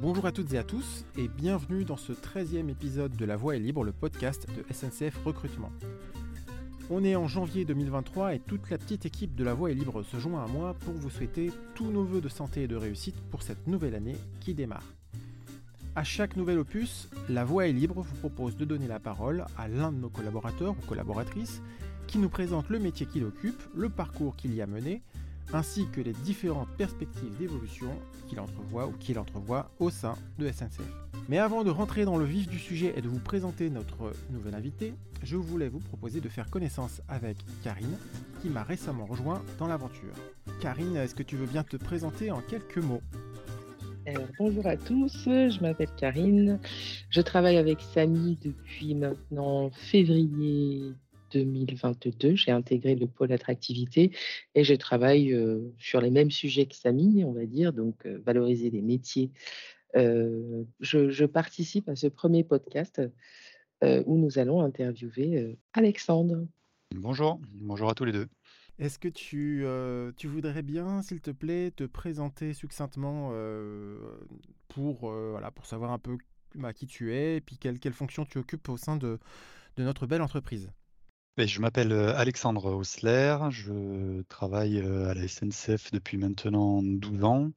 [0.00, 3.56] Bonjour à toutes et à tous et bienvenue dans ce 13e épisode de La Voix
[3.56, 5.70] est libre, le podcast de SNCF Recrutement.
[6.90, 10.02] On est en janvier 2023 et toute la petite équipe de La Voix est libre
[10.02, 13.20] se joint à moi pour vous souhaiter tous nos voeux de santé et de réussite
[13.30, 14.94] pour cette nouvelle année qui démarre.
[15.94, 19.68] À chaque nouvel opus, La Voix est libre vous propose de donner la parole à
[19.68, 21.60] l'un de nos collaborateurs ou collaboratrices
[22.06, 25.02] qui nous présente le métier qu'il occupe, le parcours qu'il y a mené,
[25.52, 27.90] ainsi que les différentes perspectives d'évolution
[28.28, 30.80] qu'il entrevoit ou qu'il entrevoit au sein de SNCF.
[31.28, 34.54] Mais avant de rentrer dans le vif du sujet et de vous présenter notre nouvel
[34.54, 37.96] invité, je voulais vous proposer de faire connaissance avec Karine,
[38.40, 40.14] qui m'a récemment rejoint dans l'aventure.
[40.60, 43.02] Karine, est-ce que tu veux bien te présenter en quelques mots?
[44.36, 46.58] Bonjour à tous, je m'appelle Karine.
[47.08, 50.92] Je travaille avec Samy depuis maintenant février
[51.32, 52.36] 2022.
[52.36, 54.12] J'ai intégré le pôle attractivité
[54.54, 58.20] et je travaille euh, sur les mêmes sujets que Samy, on va dire, donc euh,
[58.24, 59.30] valoriser les métiers.
[59.96, 63.00] Euh, je, participe à ce premier podcast
[64.06, 66.46] où nous allons interviewer Alexandre.
[66.94, 68.28] Bonjour, bonjour à tous les deux.
[68.78, 69.66] Est-ce que tu,
[70.16, 73.32] tu, voudrais bien, s'il te plaît, te présenter succinctement
[74.68, 76.16] pour, voilà, pour savoir un peu
[76.54, 79.18] bah, qui tu es et puis quelle, quelle fonction tu occupes au sein de,
[79.76, 80.70] de notre belle entreprise?
[81.38, 87.50] Je m'appelle Alexandre Osler, je travaille à la SNCF depuis maintenant 12 ans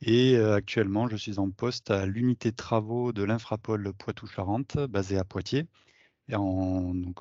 [0.00, 5.66] et actuellement je suis en poste à l'unité travaux de l'Infrapol Poitou-Charentes basée à Poitiers
[6.28, 7.20] donc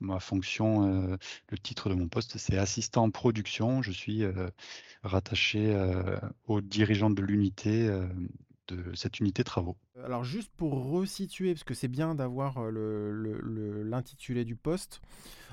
[0.00, 1.18] ma fonction,
[1.50, 3.82] le titre de mon poste, c'est assistant production.
[3.82, 4.24] Je suis
[5.02, 5.76] rattaché
[6.46, 7.90] au dirigeant de l'unité,
[8.68, 9.76] de cette unité travaux.
[10.04, 15.00] Alors juste pour resituer, parce que c'est bien d'avoir l'intitulé du poste.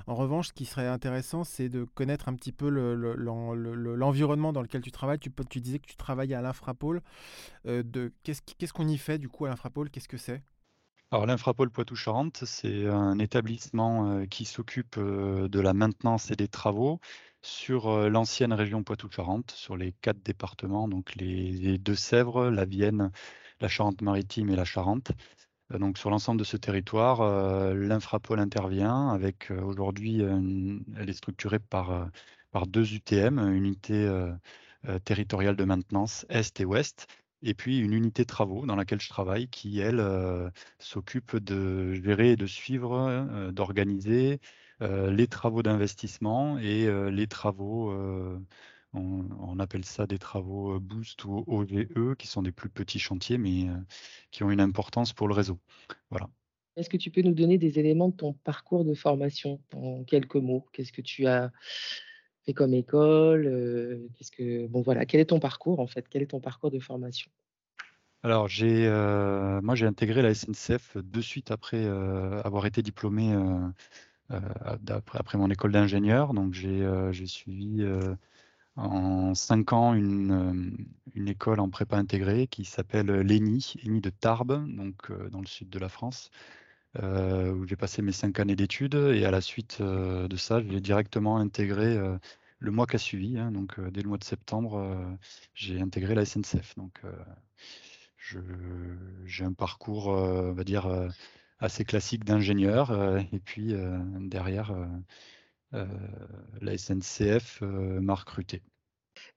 [0.07, 4.81] En revanche, ce qui serait intéressant, c'est de connaître un petit peu l'environnement dans lequel
[4.81, 5.19] tu travailles.
[5.19, 7.01] Tu, tu disais que tu travailles à l'Infrapole.
[7.63, 10.43] Qu'est-ce qu'on y fait du coup à l'Infrapole Qu'est-ce que c'est?
[11.13, 16.47] Alors l'Infrapole Poitou-Charentes, c'est un établissement euh, qui s'occupe euh, de la maintenance et des
[16.47, 16.99] travaux
[17.43, 23.11] sur euh, l'ancienne région Poitou-Charentes, sur les quatre départements, donc les, Deux-Sèvres, la Vienne,
[23.61, 25.11] la Charente-Maritime et la Charente.
[25.69, 32.09] Donc sur l'ensemble de ce territoire, l'Infrapole intervient avec aujourd'hui, elle est structurée par,
[32.51, 34.07] par deux UTM, unité
[35.05, 37.07] territoriale de maintenance Est et Ouest,
[37.43, 40.49] et puis une unité travaux dans laquelle je travaille qui, elle, euh,
[40.79, 44.37] s'occupe de gérer de suivre, euh, d'organiser euh,
[44.81, 47.93] les travaux d'investissement et les travaux,
[48.93, 53.67] on, appelle ça des travaux Boost ou OVE, qui sont des plus petits chantiers, mais
[54.31, 55.59] qui ont une importance pour le réseau.
[56.09, 56.29] Voilà.
[56.75, 60.35] Est-ce que tu peux nous donner des éléments de ton parcours de formation en quelques
[60.35, 60.65] mots?
[60.73, 61.51] Qu'est-ce que tu as
[62.45, 66.07] fait comme école Qu'est-ce que bon voilà, quel est ton parcours en fait?
[66.09, 67.29] Quel est ton parcours de formation?
[68.23, 68.87] Alors j'ai
[69.61, 73.35] moi j'ai intégré la SNCF de suite après avoir été diplômé
[74.29, 76.33] après, après, mon école d'ingénieur.
[76.33, 77.85] Donc j'ai suivi
[78.75, 80.77] en cinq ans une,
[81.13, 85.69] une école en prépa intégrée qui s'appelle l'ENI, ENI de Tarbes, donc dans le sud
[85.69, 86.31] de la France.
[87.01, 88.95] Euh, où j'ai passé mes cinq années d'études.
[88.95, 92.17] Et à la suite euh, de ça, j'ai directement intégré euh,
[92.59, 93.37] le mois qui a suivi.
[93.39, 95.17] Hein, donc, dès le mois de septembre,
[95.53, 96.75] j'ai intégré la SNCF.
[96.77, 97.01] Donc,
[99.25, 100.87] j'ai un parcours, on va dire,
[101.63, 102.91] assez classique d'ingénieur.
[103.31, 103.73] et puis,
[104.19, 104.75] derrière,
[105.71, 108.61] la SNCF m'a recruté.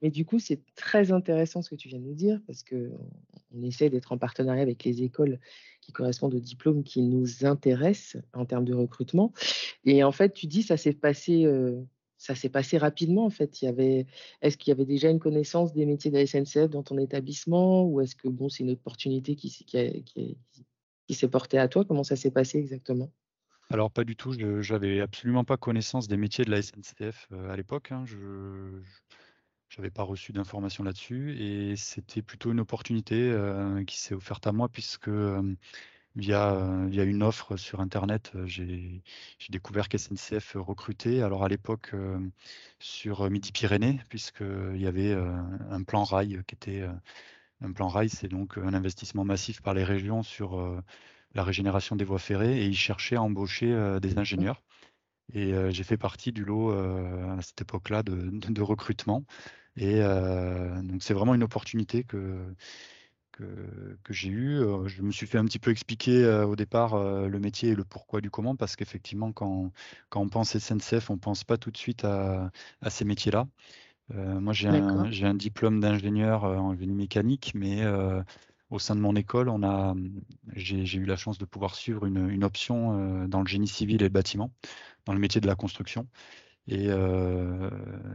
[0.02, 3.62] Mais du coup, c'est très intéressant ce que tu viens de nous dire parce qu'on
[3.62, 5.38] essaie d'être en partenariat avec les écoles
[5.80, 9.32] qui correspondent aux diplômes qui nous intéressent en termes de recrutement.
[9.84, 11.80] Et en fait, tu dis ça s'est passé, euh,
[12.18, 13.24] ça s'est passé rapidement.
[13.24, 14.06] En fait, il y avait,
[14.42, 17.84] est-ce qu'il y avait déjà une connaissance des métiers de la SNCF dans ton établissement
[17.84, 20.36] ou est-ce que bon, c'est une opportunité qui, qui, qui,
[21.14, 23.10] s'est portée à toi Comment ça s'est passé exactement?
[23.70, 27.50] Alors pas du tout, je j'avais absolument pas connaissance des métiers de la SNCF euh,
[27.50, 27.90] à l'époque.
[27.90, 28.04] Hein.
[28.06, 28.16] Je,
[29.76, 34.52] n'avais pas reçu d'informations là-dessus et c'était plutôt une opportunité euh, qui s'est offerte à
[34.52, 35.42] moi puisque euh,
[36.14, 39.02] via, via une offre sur Internet, j'ai
[39.50, 41.20] découvert qu'SNCF recrutait.
[41.20, 41.92] Alors à l'époque
[42.78, 46.86] sur Midi-Pyrénées, puisqu'il y avait un plan rail qui était
[47.60, 50.82] un plan rail, c'est donc un investissement massif par les régions sur
[51.34, 54.62] la régénération des voies ferrées et ils cherchaient à embaucher des ingénieurs.
[55.32, 59.24] Et j'ai fait partie du lot à cette époque-là de, recrutement.
[59.76, 62.54] Et donc c'est vraiment une opportunité que,
[63.32, 64.60] que, j'ai eue.
[64.86, 68.20] Je me suis fait un petit peu expliquer au départ le métier et le pourquoi
[68.20, 69.72] du comment, parce qu'effectivement, quand,
[70.08, 72.50] quand on pense SNCF, on ne pense pas tout de suite à,
[72.88, 73.46] ces métiers-là.
[74.14, 77.82] Moi, j'ai un, un, diplôme d'ingénieur en génie mécanique, mais
[78.70, 79.94] au sein de mon école, on a,
[80.54, 84.04] j'ai eu la chance de pouvoir suivre une, une option dans le génie civil et
[84.04, 84.52] le bâtiment,
[85.06, 86.06] dans le métier de la construction.
[86.68, 86.88] Et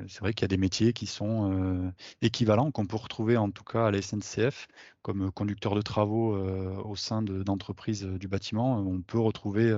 [0.08, 3.64] c'est vrai qu'il y a des métiers qui sont équivalents, qu'on peut retrouver en tout
[3.64, 4.68] cas à la SNCF,
[5.02, 8.78] comme conducteur de travaux au sein d'entreprises du bâtiment.
[8.80, 9.74] On peut retrouver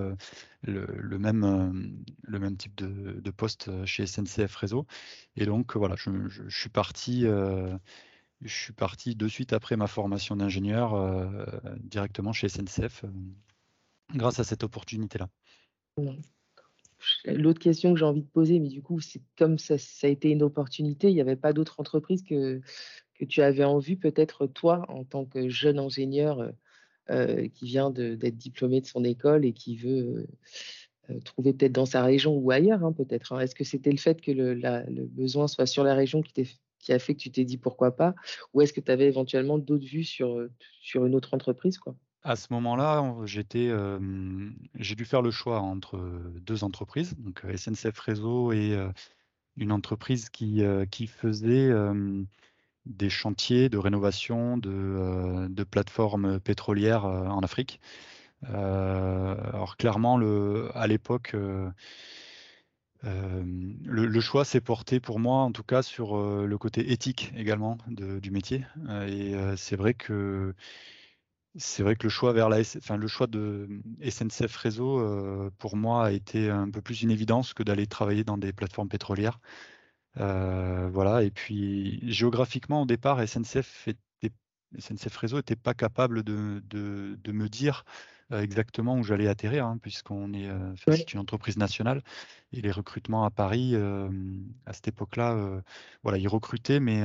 [0.64, 4.88] le, même, type de, poste chez SNCF Réseau.
[5.36, 6.10] Et donc voilà, je,
[6.50, 7.22] suis parti.
[7.22, 7.78] je
[8.42, 11.30] suis parti de suite après ma formation d'ingénieur
[11.84, 13.06] directement chez SNCF
[14.16, 15.30] grâce à cette opportunité-là.
[17.26, 20.30] L'autre question que j'ai envie de poser, mais du coup, c'est comme ça, a été
[20.30, 22.62] une opportunité, il n'y avait pas d'autres entreprises que,
[23.30, 26.52] tu avais en vue, peut-être toi, en tant que jeune ingénieur euh,
[27.10, 30.28] euh, qui vient d'être diplômé de son école et qui veut
[31.10, 33.32] euh, trouver peut-être dans sa région ou ailleurs, hein, peut-être.
[33.32, 33.40] Hein.
[33.40, 36.34] Est-ce que c'était le fait que le, besoin soit sur la région qui,
[36.80, 38.14] qui a fait que tu t'es dit pourquoi pas?
[38.54, 40.46] Ou est-ce que tu avais éventuellement d'autres vues sur,
[40.82, 41.96] sur une autre entreprise quoi?
[42.24, 43.44] À ce moment-là, j'ai
[44.96, 46.00] dû faire le choix entre
[46.42, 48.78] deux entreprises, donc SNCF Réseau et
[49.58, 50.64] une entreprise qui,
[51.08, 51.72] faisait
[52.86, 57.82] des chantiers de rénovation de, plateformes pétrolières en Afrique.
[58.44, 60.18] alors clairement,
[60.74, 61.36] à l'époque,
[63.04, 68.32] le, choix s'est porté pour moi, en tout cas, sur le côté éthique également du
[68.32, 68.66] métier.
[69.08, 70.56] et c'est vrai que
[71.56, 73.68] c'est vrai que le choix vers la enfin, le choix de
[74.02, 78.24] SNCF Réseau, euh, pour moi, a été un peu plus une évidence que d'aller travailler
[78.24, 79.40] dans des plateformes pétrolières.
[80.20, 83.90] Euh, voilà, et puis géographiquement, au départ, SNCF,
[84.80, 87.84] SNCF Réseau n'était pas capable de, de me dire
[88.42, 90.74] exactement où j'allais atterrir, hein, puisqu'on est, euh,
[91.14, 92.02] une entreprise nationale
[92.52, 94.10] et les recrutements à Paris, euh,
[94.66, 95.62] à cette époque-là,
[96.04, 97.02] voilà, ils recrutaient, mais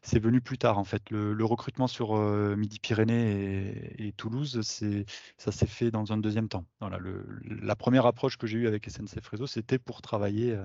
[0.00, 1.10] c'est venu plus tard en fait.
[1.10, 5.04] Le, recrutement sur Midi-Pyrénées et, Toulouse, c'est,
[5.36, 6.64] ça s'est fait dans un deuxième temps.
[6.80, 6.98] Voilà,
[7.44, 10.56] la première approche que j'ai eue avec SNCF Réseau, c'était pour travailler,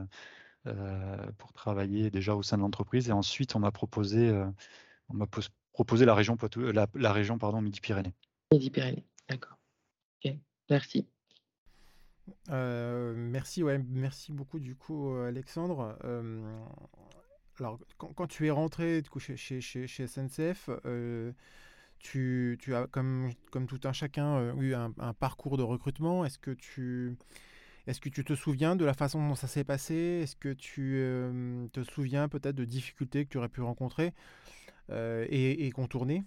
[1.38, 4.31] pour travailler déjà au sein de l'entreprise, et ensuite on m'a proposé,
[5.10, 5.25] on m'a
[5.74, 8.14] proposé la région la, la région pardon Midi-Pyrénées.
[8.52, 9.56] Midi-Pyrénées, d'accord.
[10.69, 11.08] Merci.
[12.50, 15.98] Euh, merci, ouais, merci beaucoup du coup, euh, Alexandre.
[16.04, 16.60] Euh,
[17.60, 20.69] alors, quand, tu es rentré du coup, chez, chez, chez, SNCF,
[22.00, 26.25] tu, tu, as, comme, comme tout un chacun, eu un, parcours de recrutement.
[26.25, 27.18] Est-ce que tu...
[27.88, 29.96] Est-ce que tu te souviens de la façon dont ça s'est passé?
[29.96, 31.02] Est-ce que tu
[31.72, 34.14] te souviens peut-être de difficultés que tu aurais pu rencontrer
[34.90, 36.25] et contourner?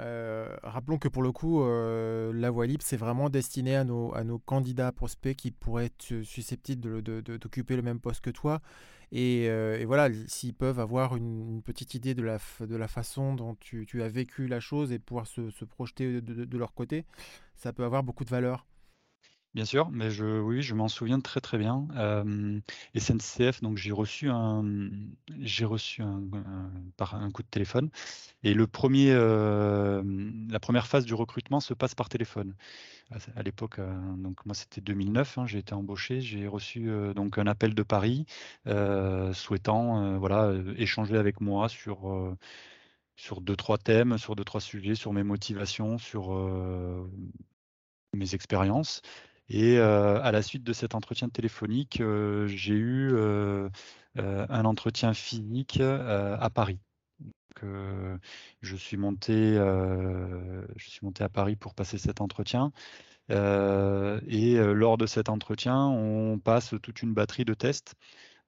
[0.00, 4.38] Euh, rappelons que pour le coup, euh, la voie libre, c'est vraiment destiné à nos,
[4.44, 8.60] candidats prospects qui pourraient être susceptibles d'occuper le même poste que toi.
[9.12, 13.56] Et, euh, voilà, s'ils peuvent avoir une, petite idée de la, de la façon dont
[13.56, 17.04] tu, as vécu la chose et pouvoir se, projeter de, leur côté,
[17.56, 18.66] ça peut avoir beaucoup de valeur.
[19.54, 21.88] Bien sûr, mais je, oui, je m'en souviens très très bien.
[22.96, 24.64] SNCF, donc j'ai reçu un,
[25.40, 26.22] j'ai reçu un,
[26.96, 27.90] par un coup de téléphone,
[28.44, 32.54] et le premier, la première phase du recrutement se passe par téléphone.
[33.34, 33.80] À, l'époque,
[34.18, 38.26] donc moi c'était 2009, hein, j'ai été embauché, j'ai reçu donc un appel de Paris
[39.32, 42.36] souhaitant, voilà, échanger avec moi sur
[43.16, 46.30] sur deux trois thèmes, sur deux trois sujets, sur mes motivations, sur
[48.14, 49.02] mes expériences.
[49.50, 53.68] Et euh, à la suite de cet entretien téléphonique, euh, j'ai eu euh,
[54.16, 56.78] un entretien physique à Paris.
[57.60, 62.72] je suis monté, à Paris pour passer cet entretien.
[63.28, 67.94] et lors de cet entretien, on passe toute une batterie de tests.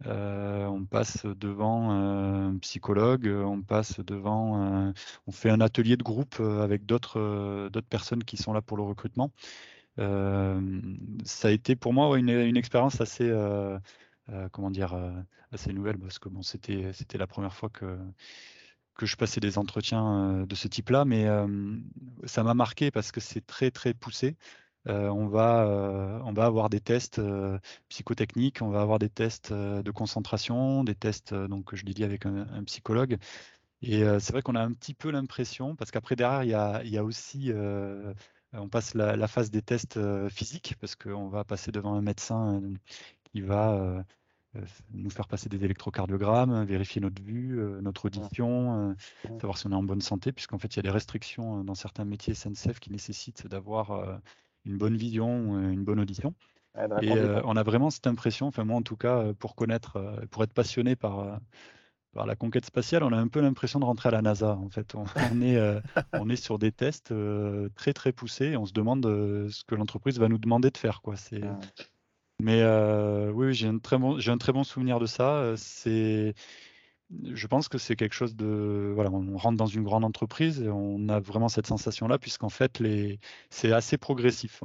[0.04, 4.92] on passe devant un psychologue, on passe devant,
[5.26, 9.32] on fait un atelier de groupe avec d'autres personnes qui sont là pour le recrutement.
[9.98, 10.60] Euh,
[11.24, 13.78] ça a été pour moi une, expérience assez, euh,
[14.30, 14.94] euh, comment dire,
[15.52, 17.98] assez nouvelle parce que c'était, c'était la première fois que,
[18.94, 21.26] que je passais des entretiens de ce type-là, mais
[22.24, 24.36] ça m'a marqué parce que c'est très très poussé.
[24.86, 27.20] on, va, on va avoir des tests
[27.88, 32.26] psychotechniques, on va avoir des tests de concentration, des tests donc je l'ai dit avec
[32.26, 33.18] un, psychologue.
[33.82, 36.82] Et c'est vrai qu'on a un petit peu l'impression, parce qu'après derrière il y a,
[36.84, 37.52] il y a aussi
[38.54, 42.60] on passe la, phase des tests euh, physiques parce qu'on va passer devant un médecin
[42.60, 42.74] euh,
[43.24, 44.02] qui va euh,
[44.92, 48.94] nous faire passer des électrocardiogrammes, vérifier notre vue, notre audition,
[49.40, 51.74] savoir si on est en bonne santé, puisqu'en fait il y a des restrictions dans
[51.74, 54.20] certains métiers SNCF qui nécessitent d'avoir
[54.66, 56.34] une bonne vision, une bonne audition.
[57.00, 57.12] Et
[57.44, 60.96] on a vraiment cette impression, enfin moi en tout cas, pour connaître, pour être passionné
[60.96, 61.40] par
[62.12, 64.56] par la conquête spatiale, on a un peu l'impression de rentrer à la NASA.
[64.56, 65.04] En fait, on,
[65.42, 65.80] est,
[66.12, 67.14] on est sur des tests
[67.74, 68.56] très très poussés.
[68.56, 71.02] on se demande ce que l'entreprise va nous demander de faire.
[71.02, 71.16] Quoi.
[71.16, 71.42] C'est...
[72.40, 72.62] Mais
[73.32, 75.54] oui, j'ai un très bon, j'ai un très bon souvenir de ça.
[75.56, 76.34] C'est
[77.24, 78.92] je pense que c'est quelque chose de.
[78.94, 82.78] Voilà, on rentre dans une grande entreprise et on a vraiment cette sensation-là, puisqu'en fait,
[82.78, 83.18] les...
[83.50, 84.62] c'est assez progressif.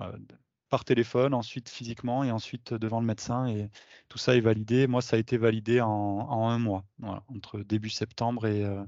[0.69, 3.47] Par téléphone, ensuite physiquement et ensuite devant le médecin.
[3.47, 3.69] Et
[4.09, 4.87] tout ça est validé.
[4.87, 8.83] Moi, ça a été validé en, un mois, entre début septembre et, euh,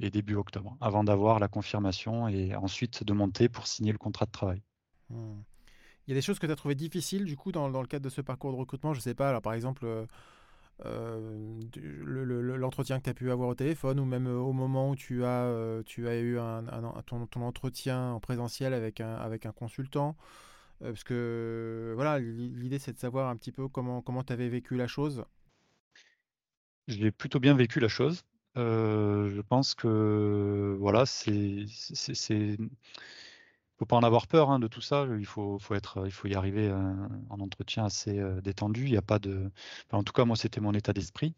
[0.00, 4.26] et début octobre, avant d'avoir la confirmation et ensuite de monter pour signer le contrat
[4.26, 4.62] de travail.
[5.10, 5.40] Mmh.
[6.06, 8.04] Il y a des choses que tu as trouvées difficiles, du coup, dans, le cadre
[8.04, 8.92] de ce parcours de recrutement?
[8.92, 9.84] Je ne sais pas, alors, par exemple.
[9.86, 10.06] Euh,
[10.84, 14.96] euh, l'entretien que tu as pu avoir au téléphone ou même euh, au moment où
[14.96, 16.36] tu as, euh, eu
[17.06, 20.16] ton, entretien en présentiel avec un consultant?
[20.90, 24.86] Parce que voilà, l'idée c'est de savoir un petit peu comment tu avais vécu la
[24.86, 25.24] chose.
[26.86, 28.24] J'ai plutôt bien vécu la chose.
[28.56, 31.66] je pense que voilà, c'est
[33.78, 35.06] faut pas en avoir peur hein, de tout ça.
[35.18, 35.58] Il faut,
[36.04, 36.94] il faut y arriver euh,
[37.30, 38.84] en entretien assez euh, détendu.
[38.84, 39.50] Il y a pas de,
[39.90, 41.34] en tout cas, moi, c'était mon état d'esprit.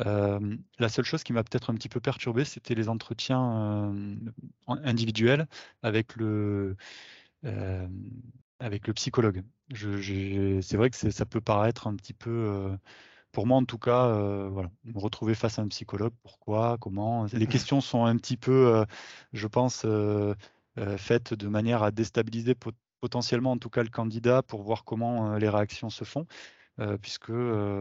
[0.00, 3.92] Euh, la seule chose qui m'a peut-être un petit peu perturbé, c'était les entretiens
[4.68, 5.48] individuels
[5.82, 6.76] avec le,
[8.60, 9.42] avec le psychologue.
[9.74, 12.76] C'est vrai que ça peut paraître un petit peu
[13.32, 14.08] pour moi en tout cas,
[14.48, 17.26] voilà, me retrouver face à un psychologue, pourquoi, comment.
[17.32, 18.84] Les questions sont un petit peu,
[19.32, 19.84] je pense,
[20.78, 22.54] euh, faite de manière à déstabiliser
[23.00, 26.26] potentiellement en tout cas le candidat pour voir comment euh, les réactions se font.
[26.80, 27.32] Euh, puisque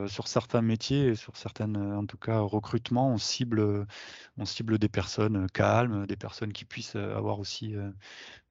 [0.08, 3.86] sur certains métiers sur certaines, en tout cas, recrutements, on cible,
[4.38, 7.76] on cible des personnes calmes, des personnes qui puissent avoir aussi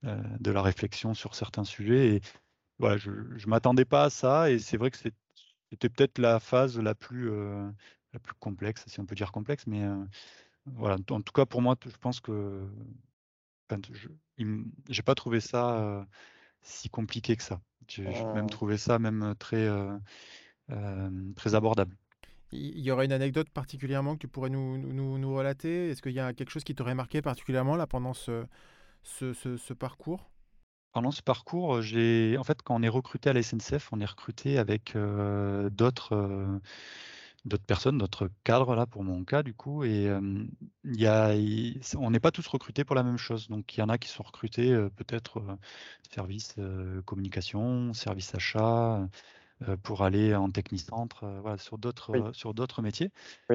[0.02, 2.16] de la réflexion sur certains sujets.
[2.16, 2.20] Et
[2.78, 6.78] voilà, je ne m'attendais pas à ça, et c'est vrai que c'était peut-être la phase
[6.78, 7.30] la plus,
[8.12, 9.82] la plus complexe, si on peut dire complexe, mais
[10.66, 12.68] voilà, en tout cas pour moi, je pense que
[13.92, 14.08] je
[14.88, 16.06] j'ai pas trouvé ça
[16.62, 17.60] si compliqué que ça.
[17.88, 19.68] J'ai même trouvé ça même très,
[21.36, 21.94] très abordable.
[22.52, 25.90] Il y aurait une anecdote particulièrement que tu pourrais nous, nous, nous relater?
[25.90, 28.44] Est-ce qu'il y a quelque chose qui t'aurait marqué particulièrement là pendant ce,
[29.02, 30.30] ce, ce, parcours?
[30.92, 34.06] Pendant ce parcours, j'ai en fait quand on est recruté à la SNCF, on est
[34.06, 36.60] recruté avec d'autres
[37.46, 39.84] d'autres personnes, d'autres cadres là pour mon cas du coup.
[39.84, 40.10] Et
[40.84, 41.32] il y a,
[41.96, 43.48] on n'est pas tous recrutés pour la même chose.
[43.48, 45.42] Donc il y en a qui sont recrutés peut-être
[46.10, 46.56] service
[47.06, 49.08] communication, service achat.
[49.82, 53.10] pour aller en technicentre, voilà, sur d'autres sur d'autres métiers.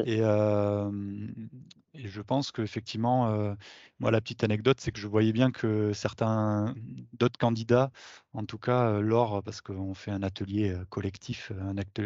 [0.05, 3.55] Et, et, je pense qu'effectivement,
[3.99, 6.73] moi la petite anecdote, c'est que je voyais bien que certains
[7.13, 7.91] d'autres candidats,
[8.33, 12.01] en tout cas lors, parce qu'on fait un atelier collectif, un acte,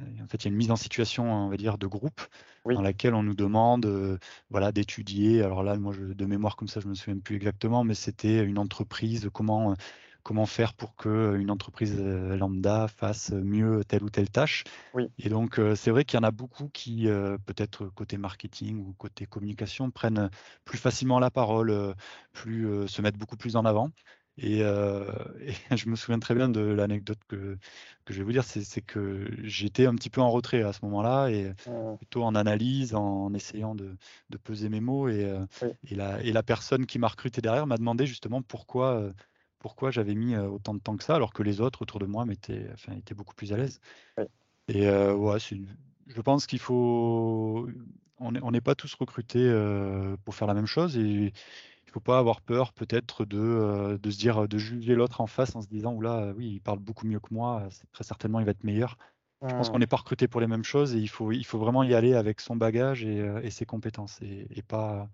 [0.00, 2.20] en fait, il y a une mise en situation, on va dire, de groupe
[2.64, 4.18] dans laquelle on nous demande euh,
[4.50, 5.42] voilà, d'étudier.
[5.42, 8.42] Alors là, moi, de mémoire comme ça, je ne me souviens plus exactement, mais c'était
[8.42, 9.74] une entreprise, comment, euh,
[10.22, 14.64] comment faire pour qu'une entreprise euh, lambda fasse mieux telle ou telle tâche.
[15.18, 17.06] Et donc, c'est vrai qu'il y en a beaucoup qui,
[17.46, 20.28] peut-être côté marketing ou côté communication, prennent
[20.64, 21.94] plus facilement la parole,
[22.32, 23.90] plus, se mettent beaucoup plus en avant.
[24.38, 24.58] Et,
[25.76, 27.56] je me souviens très bien de l'anecdote que,
[28.04, 30.80] que je vais vous dire, c'est que j'étais un petit peu en retrait à ce
[30.84, 31.96] moment-là, et mmh.
[31.98, 33.96] plutôt en analyse, en essayant de,
[34.30, 35.08] de peser mes mots.
[35.08, 35.32] Et,
[35.88, 39.12] et, la, et, la, personne qui m'a recruté derrière m'a demandé justement pourquoi,
[39.58, 42.24] pourquoi j'avais mis autant de temps que ça, alors que les autres autour de moi
[42.72, 43.80] enfin, étaient beaucoup plus à l'aise.
[44.68, 45.38] Et ouais,
[46.06, 47.68] je pense qu'il faut.
[48.18, 49.48] On n'est pas tous recrutés
[50.24, 50.96] pour faire la même chose.
[50.96, 51.32] Et,
[51.94, 55.54] faut pas avoir peur peut-être de, euh, de se dire de juger l'autre en face
[55.54, 58.50] en se disant là oui il parle beaucoup mieux que moi très certainement il va
[58.50, 58.98] être meilleur
[59.46, 61.58] je pense qu'on n'est pas recruté pour les mêmes choses et il faut il faut
[61.58, 65.08] vraiment y aller avec son bagage et, euh, et ses compétences et, et, pas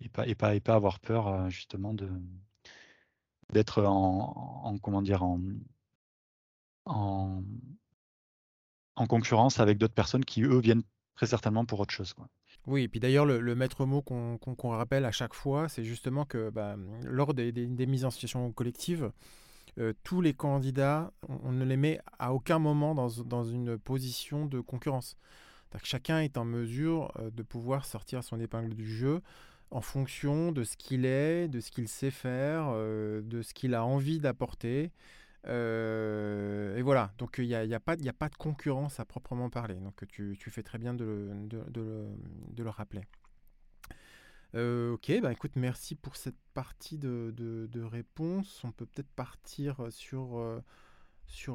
[0.00, 2.08] et pas et pas et pas avoir peur euh, justement de
[3.52, 5.40] d'être en, en, comment dire en,
[6.86, 7.42] en
[8.96, 12.28] en concurrence avec d'autres personnes qui eux viennent très certainement pour autre chose quoi.
[12.66, 16.50] Oui, et puis d'ailleurs, le, maître mot qu'on rappelle à chaque fois, c'est justement que
[16.50, 17.52] bah, lors des,
[17.86, 19.10] mises en situation collective,
[19.78, 24.60] euh, tous les candidats, on, ne les met à aucun moment dans, une position de
[24.60, 25.16] concurrence.
[25.82, 29.22] chacun est en mesure euh, de pouvoir sortir son épingle du jeu
[29.70, 33.74] en fonction de ce qu'il est, de ce qu'il sait faire, euh, de ce qu'il
[33.74, 34.90] a envie d'apporter.
[35.46, 39.76] Euh, et voilà, donc il n'y a, y a, pas, de concurrence à proprement parler.
[39.76, 41.30] Donc tu, fais très bien de
[41.76, 43.02] le, rappeler.
[44.56, 48.62] Euh, ok, bah écoute, merci pour cette partie de, réponse.
[48.64, 50.60] On peut peut-être partir sur, euh,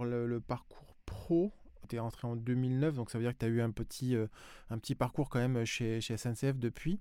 [0.03, 1.53] le, parcours pro.
[1.87, 4.15] Tu es rentré en 2009, donc ça veut dire que tu as eu un petit,
[4.71, 6.99] un petit parcours quand même chez, chez SNCF depuis.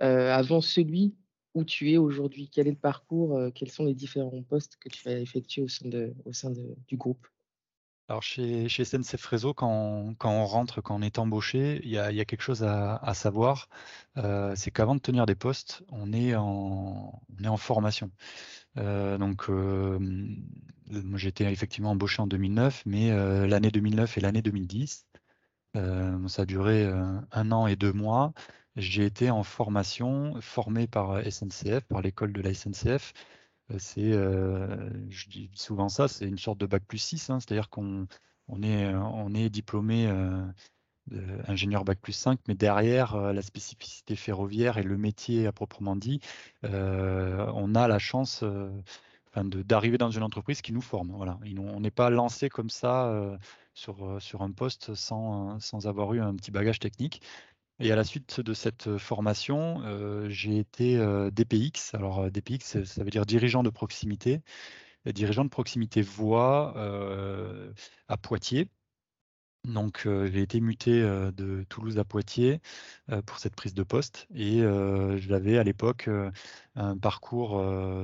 [0.00, 1.14] avant celui
[1.54, 5.08] où tu es aujourd'hui, quel est le parcours, quels sont les différents postes que tu
[5.08, 6.50] as effectués au sein,
[6.88, 7.26] du groupe?
[8.08, 12.24] Alors chez, chez SNCF Réseau, quand on, rentre, quand on est embauché, il y a,
[12.26, 13.68] quelque chose à, savoir,
[14.18, 17.22] euh, c'est qu'avant de tenir des postes, on est en,
[17.56, 18.10] formation.
[18.76, 19.98] Euh, donc euh,
[20.90, 23.10] moi j'étais effectivement embauché en 2009, mais
[23.46, 25.06] l'année 2009 et l'année 2010,
[25.74, 26.84] ça a duré
[27.32, 28.34] un an et deux mois.
[28.76, 33.12] J'ai été en formation, formé par SNCF, par l'école de la SNCF,
[33.78, 37.40] c'est, je dis souvent ça, c'est une sorte de bac plus 6, hein.
[37.40, 38.06] c'est-à-dire qu'on
[38.48, 40.10] on est, on est diplômé
[41.46, 46.20] ingénieur bac plus 5, mais derrière la spécificité ferroviaire et le métier à proprement dit,
[46.62, 48.44] on a la chance
[49.36, 51.12] d'arriver dans une entreprise qui nous forme.
[51.12, 51.38] Voilà.
[51.58, 53.38] On n'est pas lancé comme ça
[53.72, 57.22] sur, sur un poste sans, sans avoir eu un petit bagage technique.
[57.80, 59.82] Et à la suite de cette formation,
[60.28, 60.96] j'ai été
[61.32, 61.94] DPX.
[61.94, 64.42] Alors DPX, ça veut dire dirigeant de proximité,
[65.06, 66.74] dirigeant de proximité voix
[68.08, 68.68] à Poitiers.
[69.64, 72.60] Donc j'ai été muté de Toulouse à Poitiers
[73.26, 74.60] pour cette prise de poste et
[75.16, 76.08] j'avais à l'époque
[76.76, 77.60] un parcours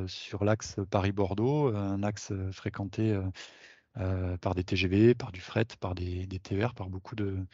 [0.09, 3.17] sur l'axe Paris-Bordeaux, un axe fréquenté
[3.95, 7.45] par des TGV, par du fret, par des, des TER, par beaucoup de,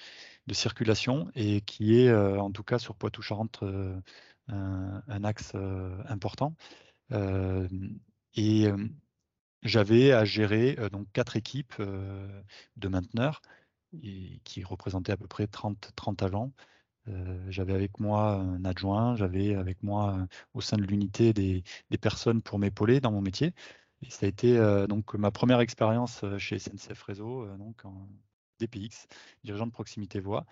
[0.52, 3.98] circulation et qui est euh, en tout cas sur Poitou-Charentes euh,
[4.48, 6.54] un, axe euh, important.
[8.34, 8.66] et
[9.62, 13.42] j'avais à gérer donc quatre équipes de mainteneurs
[14.44, 16.52] qui représentaient à peu près 30, 30 agents.
[17.48, 21.64] j'avais avec moi un adjoint, j'avais avec moi au sein de l'unité des,
[22.00, 23.52] personnes pour m'épauler dans mon métier.
[24.08, 24.56] Ça a été
[24.88, 28.08] donc ma première expérience chez SNCF Réseau, donc en,
[28.58, 29.06] DPX,
[29.44, 30.46] dirigeant de proximité voix.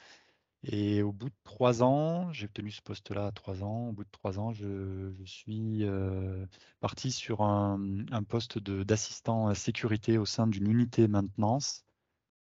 [0.66, 3.88] Et au bout de trois ans, j'ai obtenu ce poste-là à trois ans.
[3.88, 6.46] Au bout de trois ans, je, suis euh,
[6.80, 7.78] parti sur un,
[8.26, 11.84] poste d'assistant sécurité au sein d'une unité maintenance.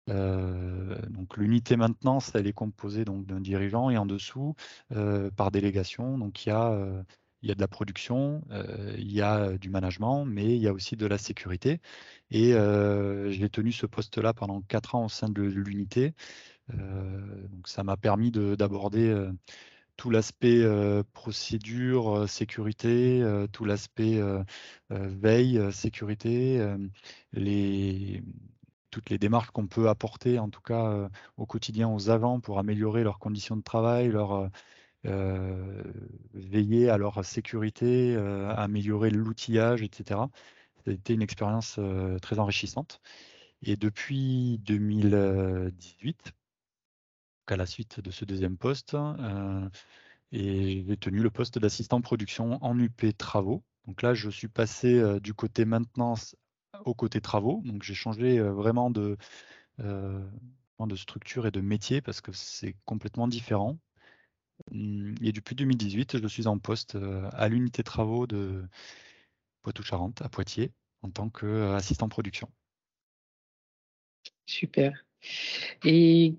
[0.09, 4.55] Euh, donc l'unité maintenance, elle est composée donc d'un dirigeant et en dessous
[4.93, 6.17] euh, par délégation.
[6.17, 7.05] Donc il y a
[7.43, 10.69] il y a de la production, euh, il y a du management, mais il y
[10.69, 11.81] a aussi de la sécurité.
[12.31, 16.15] Et euh, j'ai tenu ce poste-là pendant quatre ans au sein de l'unité.
[16.75, 19.15] Euh, donc ça m'a permis d'aborder
[19.97, 20.65] tout l'aspect
[21.13, 24.21] procédure, sécurité, tout l'aspect
[24.91, 26.77] veille, sécurité,
[27.33, 28.23] les,
[28.91, 33.03] toutes les démarches qu'on peut apporter, en tout cas au quotidien aux agents pour améliorer
[33.05, 34.49] leurs conditions de travail, leur euh,
[35.05, 40.21] veiller à leur sécurité, euh, améliorer l'outillage, etc.
[40.85, 43.01] C'était une expérience euh, très enrichissante.
[43.63, 46.33] Et depuis 2018,
[47.47, 48.97] à la suite de ce deuxième poste,
[50.33, 53.63] j'ai tenu le poste d'assistant production en UP travaux.
[53.87, 56.35] Donc là, je suis passé du côté maintenance
[56.85, 57.63] au côté travaux.
[57.65, 59.17] Donc j'ai changé vraiment de
[60.97, 63.79] structure et de métier parce que c'est complètement différent.
[64.71, 68.65] Mmh, et depuis 2018, je suis en poste euh, à l'unité travaux de
[69.63, 70.73] Poitou-Charentes, à Poitiers,
[71.03, 72.51] en tant qu'assistant production.
[74.47, 75.05] Super.
[75.85, 76.37] Et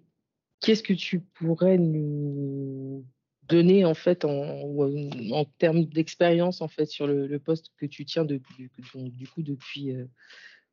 [0.60, 3.06] qu'est-ce que tu pourrais nous
[3.44, 8.70] donner en fait en, termes d'expérience en fait sur le, poste que tu tiens depuis,
[8.96, 10.06] du coup depuis, euh,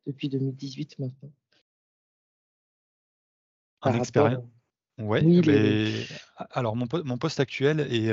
[0.06, 1.32] depuis 2018 maintenant?
[3.82, 3.92] En
[5.00, 6.06] Ouais, mais
[6.50, 8.12] alors mon, poste actuel est,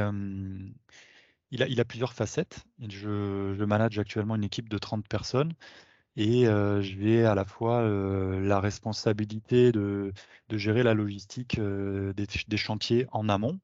[1.51, 2.65] il, a, il a plusieurs facettes.
[2.79, 5.53] Je, je manage actuellement une équipe de 30 personnes
[6.15, 10.13] et je j'ai à la fois la responsabilité de,
[10.49, 13.59] de, gérer la logistique des, chantiers en amont,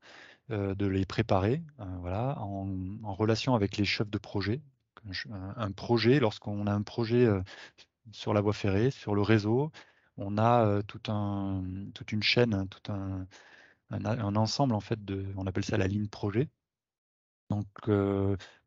[0.49, 1.63] de les préparer,
[2.01, 2.69] voilà, en,
[3.03, 4.61] en, relation avec les chefs de projet.
[5.57, 7.27] Un, projet, lorsqu'on a un projet
[8.11, 9.71] sur la voie ferrée, sur le réseau,
[10.17, 13.27] on a tout un, toute une chaîne, tout un,
[13.91, 16.49] un, ensemble en fait de, on appelle ça la ligne projet.
[17.49, 17.67] Donc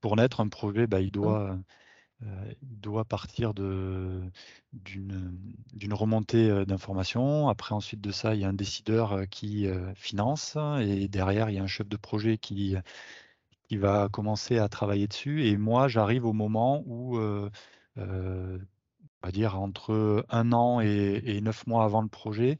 [0.00, 1.58] pour naître un projet, bah, il doit
[2.62, 4.32] il doit partir d'une
[5.92, 7.48] remontée d'informations.
[7.48, 11.58] Après, ensuite de ça, il y a un décideur qui finance et derrière, il y
[11.58, 12.74] a un chef de projet qui,
[13.68, 15.46] qui va commencer à travailler dessus.
[15.46, 17.18] Et moi, j'arrive au moment où
[19.26, 22.58] va dire entre un an et, neuf mois avant le projet,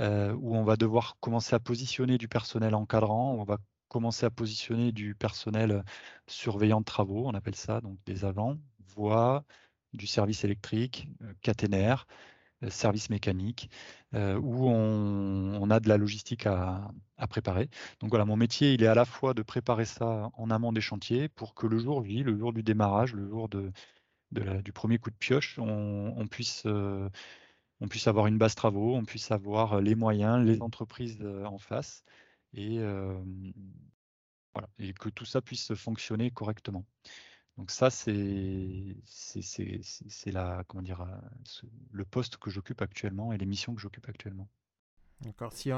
[0.00, 4.30] euh, où on va devoir commencer à positionner du personnel encadrant, on va commencer à
[4.30, 5.84] positionner du personnel
[6.26, 8.58] surveillant de travaux, on appelle ça, donc des agents,
[8.96, 9.44] voies,
[9.92, 12.06] du service électrique, euh, caténaire,
[12.68, 13.70] service mécanique,
[14.12, 16.90] où on, a de la logistique à,
[17.30, 17.70] préparer.
[18.00, 20.80] Donc voilà, mon métier, il est à la fois de préparer ça en amont des
[20.80, 23.70] chantiers pour que le jour J, le jour du démarrage, le jour de,
[24.30, 29.30] du premier coup de pioche, on, puisse, on puisse avoir une base travaux, on puisse
[29.30, 32.04] avoir les moyens, les entreprises en face,
[32.52, 32.78] et,
[34.52, 36.84] voilà, et que tout ça puisse fonctionner correctement.
[37.56, 38.96] Donc ça, c'est
[41.90, 44.48] le poste que j'occupe actuellement et les missions que j'occupe actuellement.
[45.22, 45.52] D'accord.
[45.52, 45.70] Si,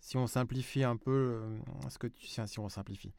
[0.00, 3.12] si on simplifie un peu, ce que tu, si on simplifie,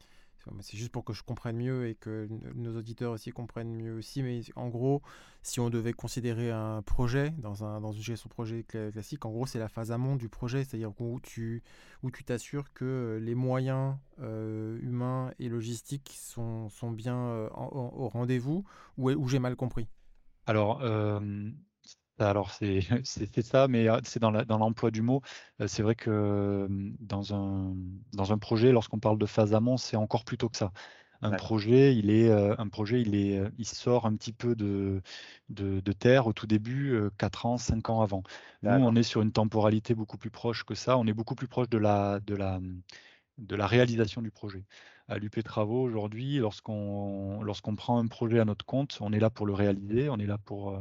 [0.61, 4.23] c'est juste pour que je comprenne mieux et que nos auditeurs aussi comprennent mieux aussi.
[4.23, 5.01] Mais en gros,
[5.43, 9.31] si on devait considérer un projet dans, un, dans une gestion de projet classique, en
[9.31, 11.63] gros, c'est la phase amont du projet, c'est-à-dire où tu
[12.03, 18.09] où tu t'assures que les moyens euh, humains et logistiques sont, sont bien euh, au
[18.09, 18.63] rendez-vous
[18.97, 19.87] ou, j'ai mal compris?
[20.47, 21.19] Alors, euh,
[22.29, 22.51] alors
[23.03, 25.21] c'est ça, mais c'est dans l'emploi du mot.
[25.67, 26.67] C'est vrai que
[26.99, 27.75] dans un,
[28.13, 30.71] dans un projet, lorsqu'on parle de phase amont, c'est encore plus tôt que ça.
[31.23, 35.03] Un projet, il est, un projet, il est, il sort un petit peu de,
[35.49, 38.23] de, terre au tout début, 4 ans, 5 ans avant.
[38.63, 40.97] Nous, on est sur une temporalité beaucoup plus proche que ça.
[40.97, 42.59] On est beaucoup plus proche de la, de la,
[43.37, 44.65] de la réalisation du projet.
[45.07, 49.29] À l'UP Travaux, aujourd'hui, lorsqu'on lorsqu'on prend un projet à notre compte, on est là
[49.29, 50.79] pour le réaliser, on est là pour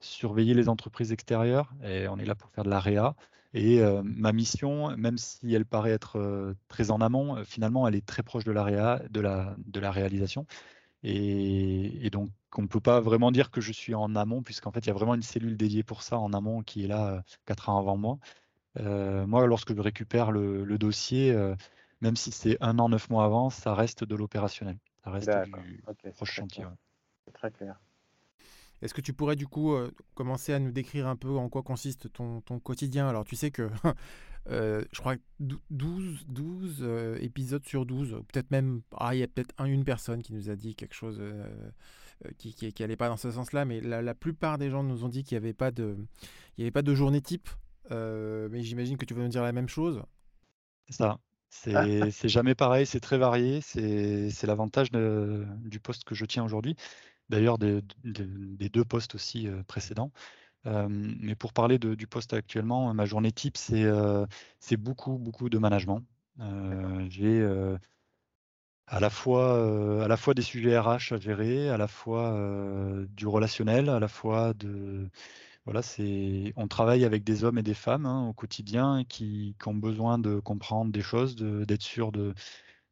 [0.00, 3.14] surveiller les entreprises extérieures et on est là pour faire de la réa.
[3.52, 7.88] Et euh, ma mission, même si elle paraît être euh, très en amont, euh, finalement,
[7.88, 10.46] elle est très proche de la, réa, de la, de la réalisation.
[11.02, 14.80] Et, donc, on ne peut pas vraiment dire que je suis en amont, puisqu'en fait,
[14.80, 17.70] il y a vraiment une cellule dédiée pour ça en amont qui est là quatre
[17.70, 18.18] ans avant moi.
[18.76, 21.34] moi, lorsque je récupère le, dossier,
[22.02, 24.76] même si c'est un an, neuf mois avant, ça reste de l'opérationnel.
[25.02, 25.30] Ça reste
[25.64, 25.82] du
[26.12, 26.66] proche chantier.
[27.24, 27.80] C'est très clair.
[28.82, 31.62] Est-ce que tu pourrais du coup euh, commencer à nous décrire un peu en quoi
[31.62, 33.08] consiste ton, quotidien?
[33.08, 33.68] Alors tu sais que
[34.50, 35.22] euh, je crois que
[35.70, 40.22] 12, 12 euh, épisodes sur 12, peut-être même, ah, il y a peut-être une personne
[40.22, 41.22] qui nous a dit quelque chose
[42.38, 45.36] qui n'allait pas dans ce sens-là, mais la, plupart des gens nous ont dit qu'il
[45.38, 45.96] n'y avait, pas de,
[46.56, 47.48] il y avait pas de journée type.
[47.90, 50.02] mais j'imagine que tu vas nous dire la même chose.
[50.88, 51.18] C'est ça.
[51.50, 53.60] C'est jamais pareil, c'est très varié.
[53.60, 56.76] C'est l'avantage du poste que je tiens aujourd'hui
[57.30, 60.12] d'ailleurs des, deux postes aussi euh, précédents.
[60.66, 64.26] Euh, mais pour parler du poste actuellement, ma journée type, c'est euh,
[64.78, 66.02] beaucoup, beaucoup de management.
[67.08, 67.46] J'ai
[68.86, 72.34] à la fois à la fois des sujets RH à gérer, à la fois
[73.10, 75.08] du relationnel, à la fois de
[75.66, 79.68] voilà, c'est on travaille avec des hommes et des femmes hein, au quotidien qui, qui,
[79.68, 82.34] ont besoin de comprendre des choses, d'être sûr de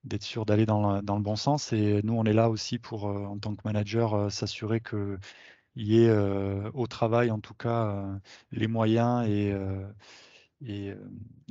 [0.09, 1.73] d'être sûr d'aller dans, le bon sens.
[1.73, 5.18] Et nous, on est là aussi pour, euh, en tant que manager, euh, s'assurer qu'il
[5.77, 8.07] y ait euh, au travail, en tout cas,
[8.53, 9.55] les moyens et,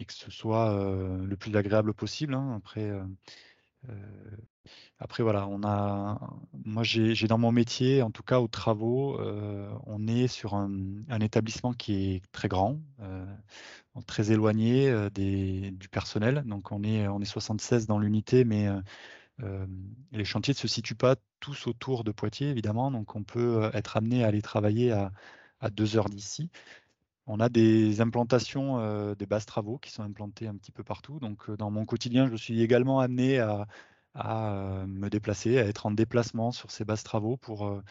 [0.05, 0.73] que ce soit
[1.23, 2.33] le plus agréable possible.
[2.33, 2.55] Hein.
[2.57, 2.91] Après,
[4.99, 6.19] après, voilà, on a,
[6.65, 9.19] moi j'ai dans mon métier, en tout cas aux travaux,
[9.85, 10.69] on est sur un,
[11.21, 12.79] établissement qui est très grand,
[14.05, 16.43] très éloigné du personnel.
[16.45, 18.67] Donc on est, on est 76 dans l'unité, mais
[20.11, 22.91] les chantiers ne se situent pas tous autour de Poitiers, évidemment.
[22.91, 25.11] Donc on peut être amené à aller travailler à,
[25.59, 26.49] à deux heures d'ici.
[27.27, 31.19] On a des implantations, des bases travaux qui sont implantées un petit peu partout.
[31.19, 33.67] Donc dans mon quotidien, je suis également amené à,
[34.15, 37.81] à me déplacer, à être en déplacement sur ces bases travaux pour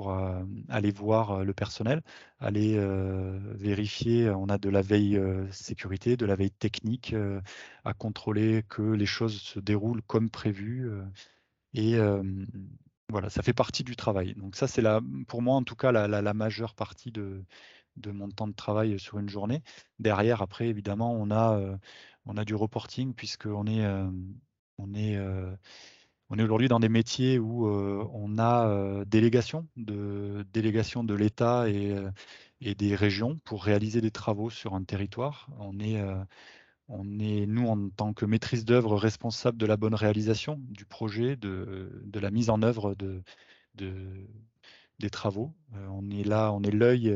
[0.00, 2.00] pour euh, aller voir euh, le personnel,
[2.38, 4.30] aller euh, vérifier.
[4.30, 5.20] On a de la veille
[5.52, 7.14] sécurité, de la veille technique,
[7.84, 10.90] à contrôler que les choses se déroulent comme prévu.
[11.74, 11.98] et
[13.10, 14.34] voilà, ça fait partie du travail.
[14.36, 14.82] Donc ça, c'est
[15.28, 17.44] pour moi en tout cas la, majeure partie de,
[17.96, 19.62] de, mon temps de travail sur une journée.
[19.98, 21.60] Derrière, après, évidemment, on a,
[22.24, 23.84] on a du reporting puisqu'on est,
[24.82, 25.16] on est
[26.30, 31.14] on est aujourd'hui dans des métiers où euh, on a euh, délégation de délégation de
[31.14, 32.10] l'État et, euh,
[32.60, 35.48] et, des régions pour réaliser des travaux sur un territoire.
[35.58, 36.00] On est,
[36.88, 41.36] on est nous en tant que maîtrise d'œuvre responsable de la bonne réalisation du projet,
[41.36, 43.22] de, de la mise en œuvre de,
[43.74, 44.28] de
[45.00, 45.54] des travaux.
[45.88, 47.10] on est là, on est l'œil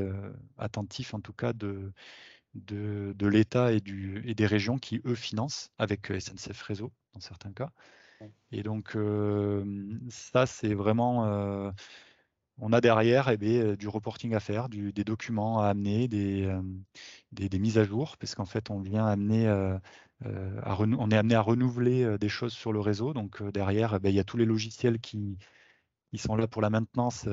[0.57, 1.93] attentif en tout cas de,
[2.55, 3.83] de, de l'État et,
[4.25, 7.71] et des régions qui, eux, financent avec SNCF Réseau dans certains cas.
[8.53, 8.97] Et donc,
[10.09, 11.73] ça, c'est vraiment.
[12.59, 16.51] on a derrière eh bien, du reporting à faire, des documents à amener, des,
[17.33, 19.49] des, mises à jour, parce qu'en fait, on vient amener.
[20.25, 23.13] on est amené à renouveler des choses sur le réseau.
[23.13, 25.37] Donc, derrière, eh il y a tous les logiciels qui,
[26.13, 27.27] ils sont là pour la maintenance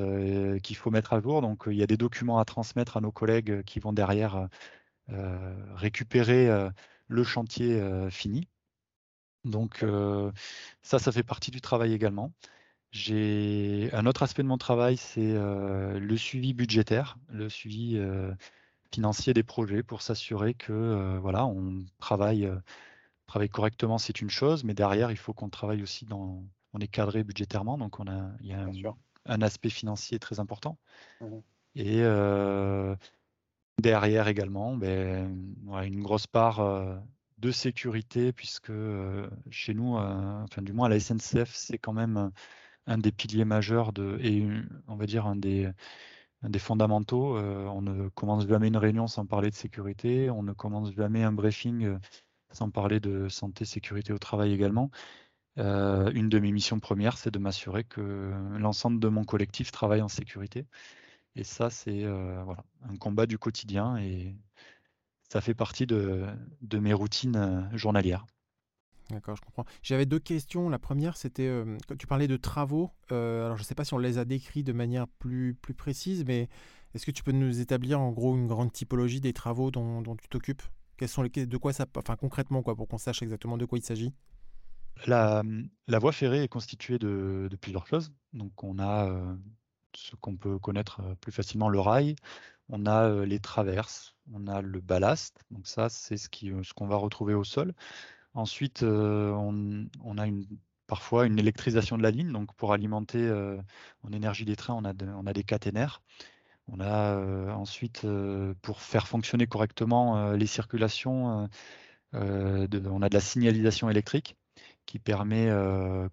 [0.64, 1.42] qu'il faut mettre à jour.
[1.42, 4.50] Donc il y a des documents à transmettre à nos collègues qui vont derrière
[5.76, 6.50] récupérer
[7.08, 8.48] le chantier fini.
[9.44, 9.84] Donc
[10.82, 12.32] ça, ça fait partie du travail également.
[12.92, 18.00] J'ai un autre aspect de mon travail, c'est le suivi budgétaire, le suivi
[18.94, 22.50] financier des projets pour s'assurer que voilà, on travaille,
[23.28, 26.44] travaille correctement, c'est une chose, mais derrière, il faut qu'on travaille aussi dans,
[26.74, 28.68] on est cadré budgétairement, donc on a, il y a
[29.26, 30.78] un, aspect financier très important.
[31.22, 31.40] Mmh
[31.76, 32.02] Et
[33.82, 36.62] derrière également, ben, une grosse part
[37.38, 38.72] de sécurité, puisque
[39.50, 39.98] chez nous,
[40.58, 42.32] du moins à la SNCF, c'est quand même
[42.88, 44.48] un des piliers majeurs et
[44.88, 45.74] on va dire un des
[46.60, 47.38] fondamentaux.
[47.38, 51.32] on ne commence jamais une réunion sans parler de sécurité, on ne commence jamais un
[51.32, 51.98] briefing
[52.52, 54.92] sans parler de santé, sécurité au travail également.
[55.58, 60.08] une de mes missions premières, c'est de m'assurer que l'ensemble de mon collectif travaille en
[60.08, 60.66] sécurité.
[61.36, 64.36] Et ça, c'est voilà, un combat du quotidien et
[65.30, 66.26] ça fait partie de,
[66.62, 68.26] de mes routines journalières.
[69.12, 69.66] D'accord, je comprends.
[69.84, 70.70] J'avais deux questions.
[70.70, 72.92] La première, c'était euh, quand tu parlais de travaux.
[73.12, 75.74] Euh, alors, je ne sais pas si on les a décrits de manière plus, plus
[75.74, 76.50] précise, mais
[76.94, 80.28] est-ce que tu peux nous établir en gros une grande typologie des travaux dont, tu
[80.30, 80.64] t'occupes?
[80.98, 83.78] Quels sont les, De quoi ça, enfin concrètement, quoi, pour qu'on sache exactement de quoi
[83.78, 84.14] il s'agit?
[85.08, 85.42] La,
[85.88, 88.12] la, voie ferrée est constituée de, de plusieurs choses.
[88.34, 89.36] Donc, on a euh,
[89.96, 92.16] ce qu'on peut connaître plus facilement, le rail.
[92.70, 95.38] On a les traverses, on a le ballast.
[95.52, 97.74] Donc ça, c'est ce qu'on ce va retrouver au sol.
[98.34, 100.26] Ensuite, euh, on, a
[100.88, 102.32] parfois une électrisation de la ligne.
[102.32, 103.30] Donc, pour alimenter
[104.04, 104.86] en énergie des trains, on
[105.28, 106.02] a, des caténaires.
[106.68, 108.06] On a ensuite,
[108.62, 111.50] pour faire fonctionner correctement les circulations,
[112.14, 114.38] on a de la signalisation électrique
[114.86, 115.50] qui permet,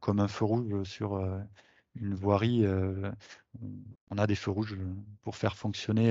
[0.01, 1.21] comme un feu rouge sur
[1.94, 2.64] une voirie,
[4.11, 4.77] on a des feux rouges
[5.22, 6.11] pour faire fonctionner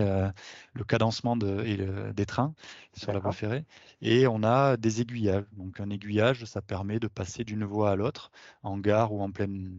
[0.74, 2.54] le cadencement des trains
[2.94, 3.66] sur la voie ferrée.
[4.02, 5.46] Et on a des aiguillages.
[5.54, 8.32] Donc un aiguillage, ça permet de passer d'une voie à l'autre,
[8.64, 9.78] en gare ou en pleine,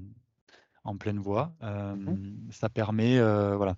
[0.85, 1.53] en pleine voie.
[1.63, 2.17] Mmh
[2.51, 3.77] ça permet voilà,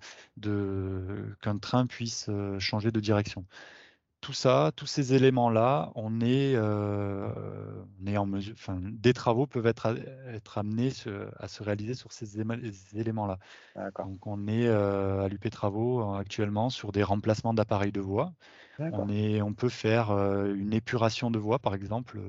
[1.41, 2.29] qu'un train puisse
[2.59, 3.45] changer de direction
[4.21, 7.27] tout ça, tous ces éléments-là, on est, euh,
[7.99, 9.95] on est en mesure, enfin, des travaux peuvent être,
[10.27, 10.91] être amenés
[11.39, 13.39] à se réaliser sur ces éléments-là.
[13.97, 18.33] Donc, on est euh, à l'UP Travaux euh, actuellement sur des remplacements d'appareils de voie.
[18.79, 22.19] On, est, on peut faire une épuration de voie, par exemple.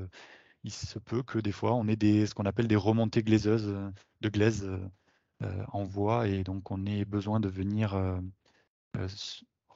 [0.65, 3.75] Il se peut que des fois, on ait des, ce qu'on appelle des remontées glaiseuses
[4.21, 4.69] de glaise
[5.41, 7.97] en voie, et donc on ait besoin de venir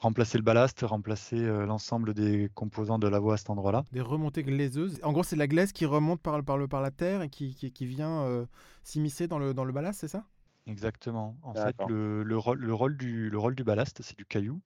[0.00, 3.84] remplacer le ballast, remplacer euh, l'ensemble des composants de la voie à cet endroit-là.
[3.92, 5.00] Des remontées glaiseuses.
[5.02, 7.54] En gros, c'est la glaise qui remonte par, par, le, par la terre et qui,
[7.54, 8.46] qui, vient euh,
[8.82, 10.24] s'immiscer dans le, dans le ballast, c'est ça?
[10.66, 11.36] Exactement.
[11.42, 14.60] En fait, le, le, rôle, le, rôle du, le rôle du ballast, c'est du caillou.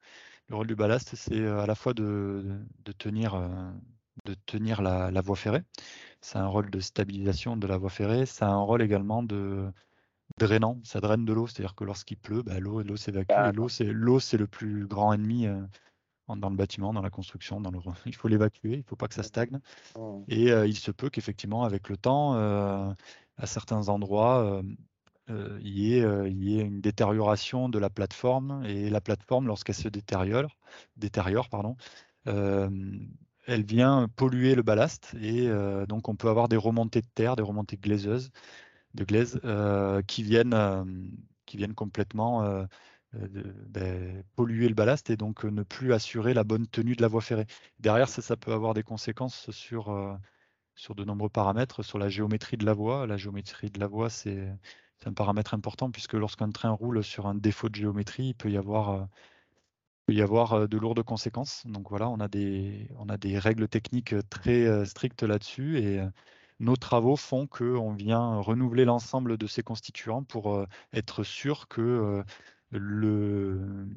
[0.48, 3.50] Le rôle du ballast, c'est euh, à la fois de, de tenir,
[4.24, 5.62] de tenir la, la voie ferrée.
[6.20, 8.26] C'est un rôle de stabilisation de la voie ferrée.
[8.26, 9.70] C'est un rôle également de,
[10.40, 13.32] drainant, ça draine de l'eau, c'est-à-dire que lorsqu'il pleut, bah, l'eau, l'eau s'évacue.
[13.32, 15.60] Et l'eau, c'est l'eau, c'est le plus grand ennemi euh,
[16.28, 17.60] dans le bâtiment, dans la construction.
[17.60, 17.78] Dans le...
[18.06, 19.60] Il faut l'évacuer, il ne faut pas que ça stagne.
[20.28, 22.92] Et euh, il se peut qu'effectivement, avec le temps, euh,
[23.36, 24.62] à certains endroits,
[25.28, 28.64] il y, ait, y, ait, une détérioration de la plateforme.
[28.64, 30.56] Et la plateforme, lorsqu'elle se détériore,
[30.96, 31.76] détériore pardon,
[32.26, 35.14] elle vient polluer le ballast.
[35.22, 35.48] Et
[35.88, 38.30] donc, on peut avoir des remontées de terre, des remontées glaiseuses
[38.94, 40.84] de glaise euh, qui, viennent, euh,
[41.46, 42.64] qui viennent complètement euh,
[43.12, 47.20] ben, polluer le ballast et donc ne plus assurer la bonne tenue de la voie
[47.20, 47.46] ferrée.
[47.78, 50.18] Derrière, ça, ça peut avoir des conséquences sur,
[50.76, 53.06] sur de nombreux paramètres, sur la géométrie de la voie.
[53.06, 54.48] La géométrie de la voie, c'est
[55.04, 58.56] un paramètre important puisque lorsqu'un train roule sur un défaut de géométrie, il peut y
[58.56, 59.08] avoir,
[60.06, 61.66] peut y avoir de lourdes conséquences.
[61.66, 66.00] Donc voilà, on a des, on a des règles techniques très strictes là-dessus et
[66.60, 71.80] nos travaux font qu'on vient renouveler l'ensemble de ces constituants pour euh, être sûr que
[71.80, 72.22] euh,
[72.70, 73.88] le,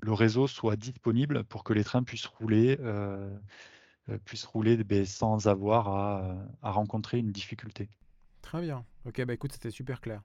[0.00, 3.30] le, réseau soit disponible pour que les trains puissent rouler, euh,
[4.24, 7.88] puissent rouler ben, sans avoir à, à, rencontrer une difficulté.
[8.42, 8.84] Très bien.
[9.06, 10.22] Ok, bah écoute, c'était super clair.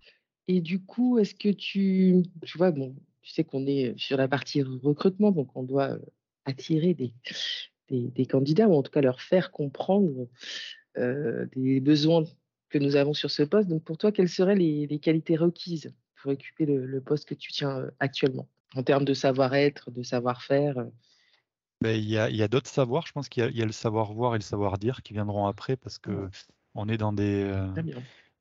[0.48, 4.28] Et du coup, est-ce que tu, tu vois, bon, tu sais qu'on est sur la
[4.28, 5.98] partie recrutement, donc on doit
[6.46, 7.14] attirer des,
[7.90, 10.30] des, des, candidats, ou en tout cas leur faire comprendre euh,
[10.98, 12.24] des besoins
[12.70, 13.70] que nous avons sur ce poste.
[13.70, 17.78] Donc pour toi, quelles seraient les, qualités requises pour occuper le, poste que tu tiens
[17.78, 20.86] euh, actuellement en termes de savoir-être, de savoir-faire euh?
[21.82, 23.08] ben, Il y a, d'autres savoirs.
[23.08, 26.30] Je pense qu'il y, a le savoir-voir et le savoir-dire qui viendront après parce que
[26.74, 27.50] on est dans des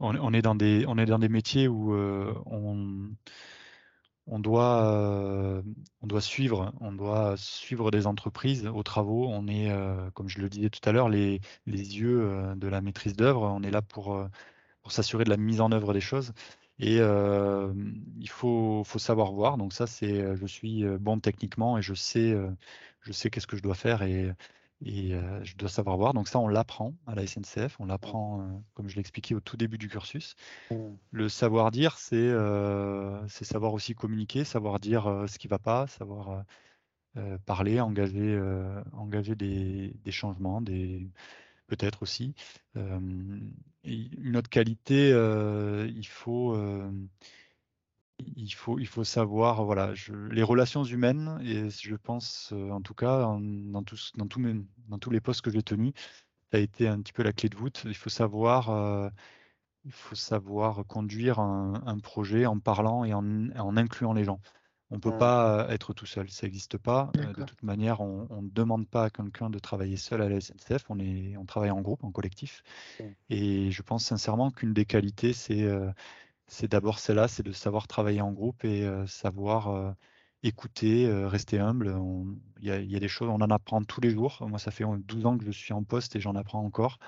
[0.01, 3.11] on, est dans des, on est dans des métiers où on,
[4.27, 5.63] on doit,
[6.03, 9.29] on doit suivre, on doit suivre des entreprises aux travaux.
[9.29, 9.71] On est,
[10.15, 13.43] comme je le disais tout à l'heure, les, yeux de la maîtrise d'œuvre.
[13.43, 14.19] On est là pour,
[14.89, 16.33] s'assurer de la mise en œuvre des choses.
[16.79, 19.59] Et il faut, savoir voir.
[19.59, 22.35] Donc ça, c'est, je suis bon techniquement et je sais,
[23.03, 24.03] je sais qu'est-ce que je dois faire
[24.85, 26.15] et je dois savoir voir.
[26.15, 27.77] Donc ça, on l'apprend à la SNCF.
[27.81, 30.37] On l'apprend, comme je l'ai expliqué au tout début du cursus.
[30.71, 30.77] Mmh.
[31.11, 32.33] Le savoir dire, c'est
[33.29, 36.45] c'est savoir aussi communiquer, savoir dire ce qui ne va pas, savoir
[37.47, 38.41] parler, engager,
[38.93, 41.09] engager des, des changements, des
[41.67, 42.35] peut-être aussi.
[42.75, 46.55] une autre qualité, il faut
[48.37, 49.93] il faut, il faut savoir, voilà,
[50.31, 54.41] les relations humaines, et je pense, en tout cas, dans, tous, dans, tous
[54.89, 55.93] dans tous les postes que j'ai tenus,
[56.51, 57.83] ça a été un petit peu la clé de voûte.
[57.85, 59.11] Il faut savoir,
[59.85, 64.41] il faut savoir conduire un, projet en parlant et en, incluant les gens.
[64.91, 67.11] On ne peut pas être tout seul, ça n'existe pas.
[67.15, 70.89] de toute manière, on ne demande pas à quelqu'un de travailler seul à la SNCF,
[70.89, 72.63] on, est, on travaille en groupe, en collectif.
[73.29, 75.67] Et je pense sincèrement qu'une des qualités, c'est
[76.47, 79.95] c'est d'abord celle-là, c'est de savoir travailler en groupe et savoir
[80.43, 81.97] écouter, rester humble.
[82.61, 84.45] Il y, a des choses, on en apprend tous les jours.
[84.49, 86.99] Moi, ça fait 12 ans que je suis en poste et j'en apprends encore,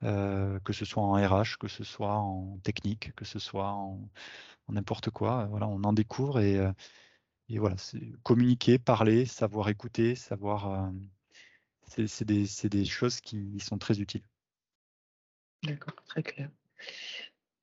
[0.00, 4.08] que ce soit en RH, que ce soit en technique, que ce soit en,
[4.68, 5.46] n'importe quoi.
[5.46, 6.60] Voilà, on en découvre et,
[7.50, 7.76] voilà,
[8.22, 10.92] communiquer, parler, savoir écouter, savoir.
[11.86, 14.24] c'est des choses qui sont très utiles.
[15.62, 16.50] D'accord, très clair.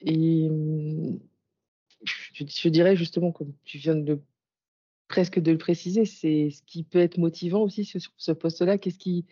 [0.02, 1.20] Et mmh,
[2.04, 4.20] je, dirais justement, comme tu viens de
[5.08, 8.78] presque de le préciser, c'est ce qui peut être motivant aussi sur ce poste-là.
[8.78, 9.26] Qu'est-ce qui,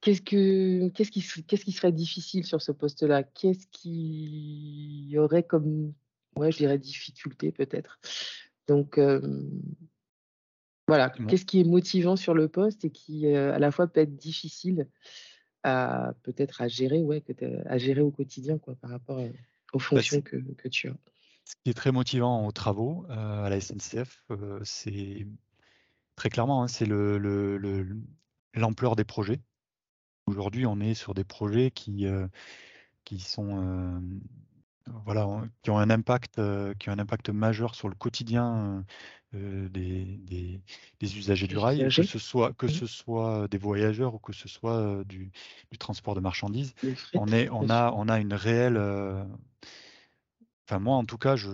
[0.00, 3.22] qu'est-ce que, qu'est-ce qui, qu'est-ce qui serait difficile sur ce poste-là?
[3.22, 5.94] Qu'est-ce qui y aurait comme,
[6.36, 7.98] ouais, je dirais difficulté peut-être?
[8.68, 8.98] Donc
[10.86, 14.16] voilà, qu'est-ce qui est motivant sur le poste et qui à la fois peut être
[14.16, 14.86] difficile
[15.62, 17.24] à peut-être à gérer, ouais,
[17.64, 19.24] à gérer au quotidien quoi, par rapport à
[19.74, 20.96] aux bah, fonctions que, que, tu as.
[21.44, 25.26] Ce qui est très motivant aux travaux euh, à la SNCF, euh, c'est
[26.16, 29.40] très clairement, hein, c'est l'ampleur le, des projets.
[30.26, 32.26] Aujourd'hui, on est sur des projets qui, euh,
[33.04, 34.00] qui sont
[35.04, 35.26] voilà,
[35.62, 36.40] qui ont un impact,
[36.78, 38.84] qui ont un impact majeur sur le quotidien
[39.32, 40.20] des,
[41.00, 44.48] des, usagers du rail, que ce soit que ce soit des voyageurs ou que ce
[44.48, 45.32] soit du,
[45.72, 46.74] du transport de marchandises.
[47.14, 48.78] On est, on a, on a une réelle
[50.66, 51.50] Enfin, moi, en tout cas, je,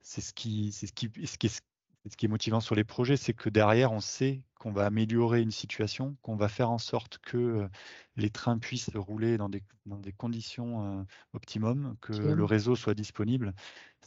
[0.00, 1.62] c'est ce qui, c'est ce qui, ce qui est,
[2.10, 5.40] ce qui est motivant sur les projets, c'est que derrière, on sait qu'on va améliorer
[5.40, 7.68] une situation, qu'on va faire en sorte que
[8.16, 13.54] les trains puissent rouler dans des, dans des conditions optimum, que le réseau soit disponible.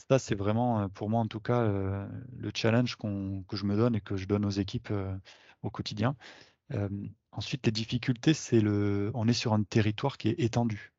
[0.09, 4.01] Ça, c'est vraiment, pour moi en tout cas, le challenge que je me donne et
[4.01, 4.91] que je donne aux équipes
[5.61, 6.15] au quotidien.
[7.31, 10.91] ensuite, les difficultés, c'est le, on est sur un territoire qui est étendu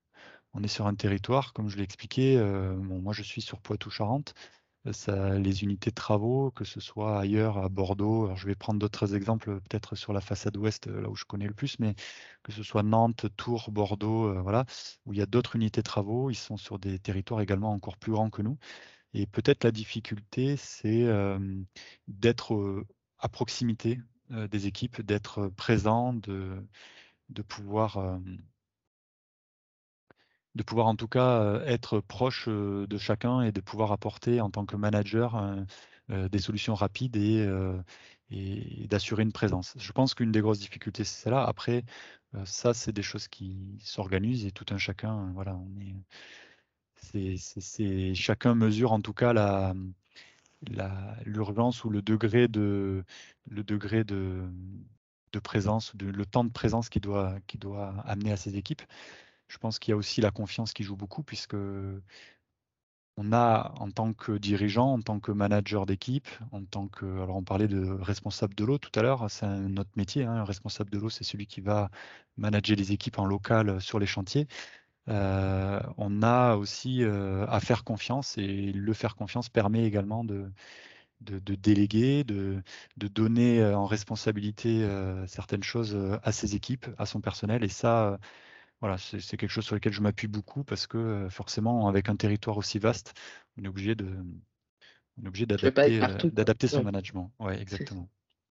[0.54, 4.34] on est sur un territoire, comme je l'ai expliqué, euh, moi je suis sur Poitou-Charentes,
[4.86, 9.14] euh, les unités de travaux, que ce soit ailleurs à Bordeaux, je vais prendre d'autres
[9.14, 11.94] exemples peut-être sur la façade ouest, là où je connais le plus, mais
[12.42, 14.64] que ce soit Nantes, Tours, Bordeaux, euh, voilà,
[15.06, 17.96] où il y a d'autres unités de travaux, ils sont sur des territoires également encore
[17.96, 18.58] plus grands que nous.
[19.14, 21.06] Et peut-être la difficulté, c'est
[22.08, 22.84] d'être
[23.18, 28.18] à proximité des équipes, d'être présent, de pouvoir
[30.54, 34.66] de pouvoir en tout cas être proche de chacun et de pouvoir apporter en tant
[34.66, 35.64] que manager
[36.08, 37.48] des solutions rapides et,
[38.30, 39.74] et d'assurer une présence.
[39.78, 41.44] Je pense qu'une des grosses difficultés, c'est celle-là.
[41.44, 41.84] Après,
[42.44, 45.94] ça, c'est des choses qui s'organisent et tout un chacun, voilà, on est,
[46.96, 49.74] c'est, chacun mesure en tout cas la,
[51.24, 53.04] l'urgence ou le degré de,
[53.48, 54.42] le degré de,
[55.32, 58.82] de présence, le temps de présence qu'il doit, qui doit amener à ses équipes.
[59.52, 61.54] Je pense qu'il y a aussi la confiance qui joue beaucoup, puisque
[63.18, 67.04] on a, en tant que dirigeant, en tant que manager d'équipe, en tant que.
[67.04, 70.24] Alors, on parlait de responsable de l'eau tout à l'heure, c'est notre métier.
[70.24, 71.90] Hein, un responsable de l'eau, c'est celui qui va
[72.38, 74.48] manager les équipes en local sur les chantiers.
[75.08, 80.50] Euh, on a aussi euh, à faire confiance et le faire confiance permet également de,
[81.20, 82.62] de, déléguer, de,
[82.96, 84.86] de, donner euh, en responsabilité
[85.26, 87.64] certaines choses à ses équipes, à son personnel.
[87.64, 88.18] Et ça,
[88.82, 92.56] voilà, c'est quelque chose sur lequel je m'appuie beaucoup parce que forcément, avec un territoire
[92.56, 93.14] aussi vaste,
[93.56, 94.12] on est obligé de,
[95.24, 97.32] obligé d'adapter, son management.
[97.38, 98.08] Ouais, exactement.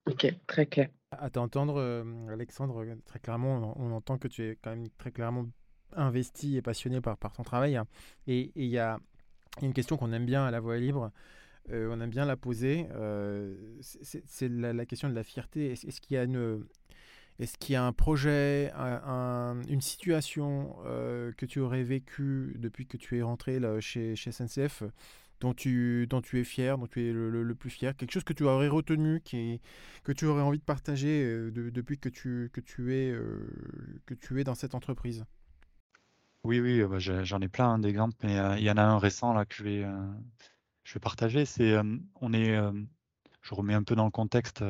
[0.05, 0.89] Ok, très clair.
[1.09, 1.81] À t'entendre,
[2.29, 5.47] Alexandre, très clairement, on, entend que tu es quand même très clairement
[5.95, 7.75] investi et passionné par, par ton travail.
[7.75, 7.87] Hein.
[8.27, 8.99] Et il y a
[9.63, 11.11] une question qu'on aime bien à la voix libre.
[11.71, 12.85] on aime bien la poser.
[13.81, 15.71] c'est la, question de la fierté.
[15.71, 16.63] Est-ce qu'il y a une,
[17.39, 20.75] est-ce qu'il y a un projet, une situation
[21.37, 24.83] que tu aurais vécu depuis que tu es rentré chez, SNCF
[25.39, 28.67] dont tu, es fier, dont tu es le, plus fier, quelque chose que tu aurais
[28.67, 29.21] retenu,
[30.03, 33.47] que tu aurais envie de partager euh, depuis que tu, que, tu es, euh,
[34.05, 35.25] que tu es dans cette entreprise?
[36.43, 38.97] Oui, oui, bah, j'en ai plein hein, d'exemples, mais euh, il y en a un
[38.97, 39.85] récent là, que je vais,
[41.01, 41.45] partager.
[42.15, 42.57] On est,
[43.41, 44.63] je remets un peu dans le contexte,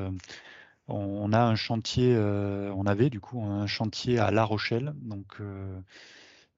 [0.89, 5.39] on, a un chantier, on avait du coup un chantier à La Rochelle, donc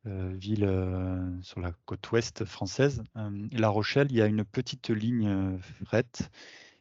[0.07, 3.03] euh, ville euh, sur la côte ouest française.
[3.17, 6.07] Euh, la Rochelle, il y a une petite ligne fret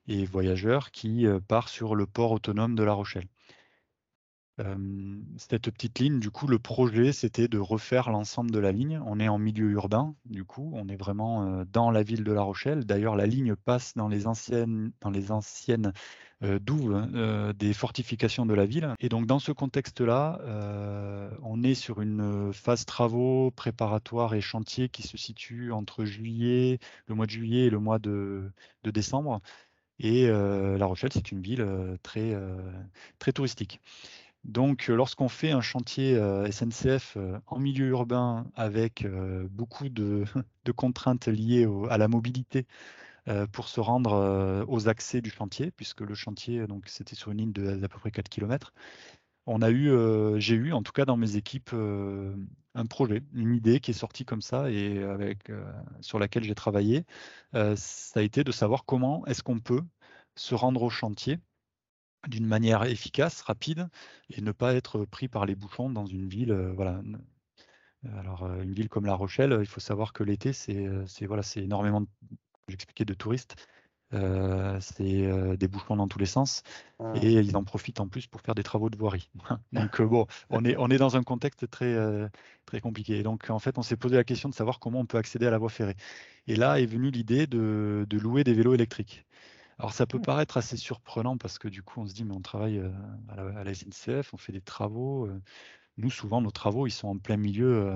[0.08, 3.28] et voyageurs qui part sur le port autonome de La Rochelle.
[5.36, 9.00] cette petite ligne, du coup, le projet, c'était de refaire l'ensemble de la ligne.
[9.06, 12.42] On est en milieu urbain, du coup, on est vraiment dans la ville de La
[12.42, 12.84] Rochelle.
[12.86, 15.92] D'ailleurs, la ligne passe dans les anciennes, dans les anciennes euh,
[16.42, 18.94] d'où euh, des fortifications de la ville.
[19.00, 24.88] Et donc dans ce contexte-là, euh, on est sur une phase travaux préparatoire et chantier
[24.88, 28.50] qui se situe entre juillet, le mois de juillet et le mois de,
[28.84, 29.40] décembre.
[29.98, 31.66] Et La Rochelle, c'est une ville
[32.02, 32.34] très,
[33.18, 33.80] très touristique.
[34.44, 36.18] Donc, lorsqu'on fait un chantier
[36.50, 39.06] SNCF en milieu urbain avec
[39.50, 40.24] beaucoup de,
[40.74, 42.64] contraintes liées à la mobilité euh,
[43.52, 47.38] pour se rendre euh, aux accès du chantier, puisque le chantier, donc c'était sur une
[47.38, 48.72] ligne d'à peu près 4 km.
[49.46, 51.74] On a eu, euh, j'ai eu en tout cas dans mes équipes
[52.74, 55.50] un projet, une idée qui est sortie comme ça et avec,
[56.00, 57.04] sur laquelle j'ai travaillé.
[57.52, 59.82] ça a été de savoir comment est-ce qu'on peut
[60.36, 61.38] se rendre au chantier
[62.28, 63.88] d'une manière efficace, rapide,
[64.28, 66.52] et ne pas être pris par les bouchons dans une ville.
[66.76, 67.02] voilà.
[68.18, 72.06] Alors, une ville comme La Rochelle, il faut savoir que l'été, c'est voilà, énormément
[72.70, 73.56] j'expliquais, de touristes.
[74.12, 76.64] Euh, c'est euh, des bouchons dans tous les sens
[76.98, 77.12] ah.
[77.22, 79.30] et ils en profitent en plus pour faire des travaux de voirie.
[79.72, 81.96] donc euh, bon, on est, on est dans un contexte très,
[82.66, 83.22] très compliqué.
[83.22, 85.50] donc en fait, on s'est posé la question de savoir comment on peut accéder à
[85.50, 85.96] la voie ferrée.
[86.48, 89.24] Et là est venue l'idée de, de, louer des vélos électriques.
[89.78, 90.22] Alors ça peut mmh.
[90.22, 92.80] paraître assez surprenant parce que du coup on se dit mais on travaille
[93.28, 95.28] à la, à la SNCF, on fait des travaux.
[95.98, 97.94] Nous souvent nos travaux ils sont en plein milieu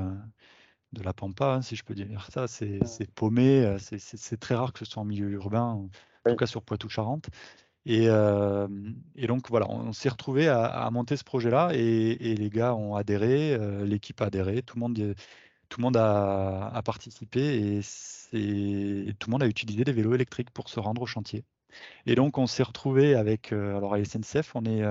[0.94, 2.46] de la pampa, hein, si je peux dire ça.
[2.48, 5.88] C'est paumé, euh, c'est très rare que ce soit en milieu urbain,
[6.24, 7.28] en tout cas sur Poitou-Charentes.
[7.86, 8.66] Et, euh,
[9.14, 13.52] et, donc voilà, on, s'est retrouvé à, monter ce projet-là et, les gars ont adhéré,
[13.54, 15.14] euh, l'équipe a adhéré, tout le monde,
[15.68, 17.78] tout le monde a, participé
[18.32, 21.44] et, tout le monde a utilisé des vélos électriques pour se rendre au chantier.
[22.06, 24.82] Et donc on s'est retrouvé avec, alors à SNCF, on est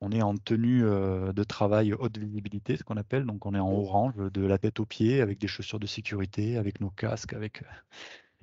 [0.00, 3.24] on est en tenue de travail haute visibilité, ce qu'on appelle.
[3.24, 6.56] Donc, on est en orange, de la tête aux pieds, avec des chaussures de sécurité,
[6.56, 7.62] avec nos casques, avec.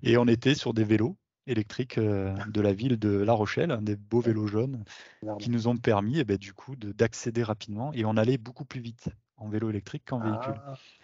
[0.03, 4.21] Et on était sur des vélos électriques de la ville de La Rochelle, des beaux
[4.21, 4.83] vélos jaunes,
[5.39, 7.91] qui nous ont permis, eh ben, du coup, d'accéder rapidement.
[7.93, 10.61] Et on allait beaucoup plus vite en vélo électrique qu'en véhicule.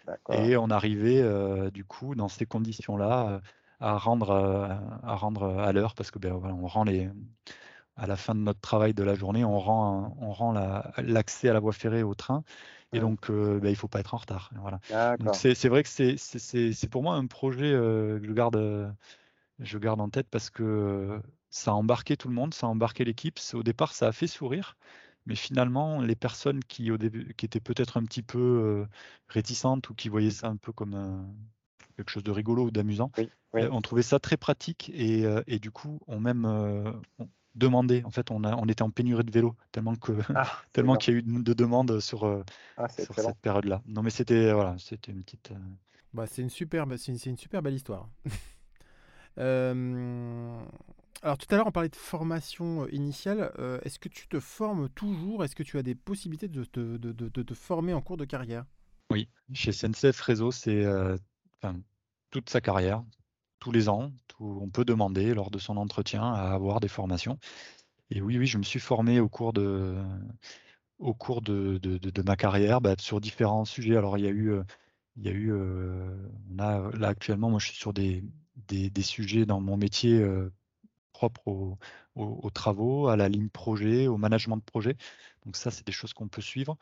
[0.08, 1.24] Ah, et on arrivait,
[1.72, 3.41] du coup, dans ces conditions-là,
[3.80, 7.10] à rendre à rendre à l'heure, parce que ben, on rend les
[7.95, 10.53] à la fin de notre travail de la journée, on rend, on rend
[10.97, 12.43] l'accès à la voie ferrée au train.
[12.93, 14.51] Et donc, euh, bah, il ne faut pas être en retard.
[14.55, 14.79] Voilà.
[15.33, 18.89] C'est vrai que c'est pour moi un projet euh, que je garde, euh,
[19.59, 21.19] je garde en tête parce que
[21.49, 23.39] ça a embarqué tout le monde, ça a embarqué l'équipe.
[23.53, 24.77] Au départ, ça a fait sourire.
[25.25, 28.85] Mais finalement, les personnes qui, au début, qui étaient peut-être un petit peu
[29.27, 31.33] réticentes ou qui voyaient ça un peu comme
[31.95, 33.11] quelque chose de rigolo ou d'amusant,
[33.53, 36.45] ont trouvé ça très pratique et, et du coup, ont même
[37.56, 38.04] demandé.
[38.06, 41.14] En fait, on, a, on était en pénurie de vélos tellement que ah, tellement qu'il
[41.14, 42.43] y a eu de demandes sur, euh,
[42.78, 43.82] ah, sur cette période-là.
[43.88, 45.51] Non, mais c'était voilà, c'était une petite.
[45.51, 45.58] Euh,
[46.14, 48.10] bah, c'est une super, c'est une, une, super belle histoire.
[49.39, 50.62] euh,
[51.22, 53.51] alors tout à l'heure, on parlait de formation initiale.
[53.60, 55.43] Euh, est-ce que tu te formes toujours?
[55.43, 58.26] Est-ce que tu as des possibilités de te de, de, de, former en cours de
[58.26, 58.66] carrière?
[59.12, 60.86] Oui, chez SNCF Réseau, c'est
[62.32, 63.04] toute sa carrière,
[63.64, 64.11] tous les ans.
[64.41, 67.39] on peut demander lors de son entretien à avoir des formations.
[68.09, 69.95] Et oui, oui, je me suis formé au cours de,
[70.99, 71.80] au cours de,
[72.26, 73.95] ma carrière bah, sur différents sujets.
[73.95, 74.64] Alors, il y a eu, euh,
[75.16, 76.14] il y a eu euh,
[76.57, 78.22] là actuellement, moi, je suis sur des,
[78.68, 80.51] des, sujets dans mon métier euh,
[81.14, 81.47] propre
[82.16, 84.97] aux, travaux, à la ligne projet, au management de projet.
[85.45, 86.78] Donc ça, c'est des choses qu'on peut suivre.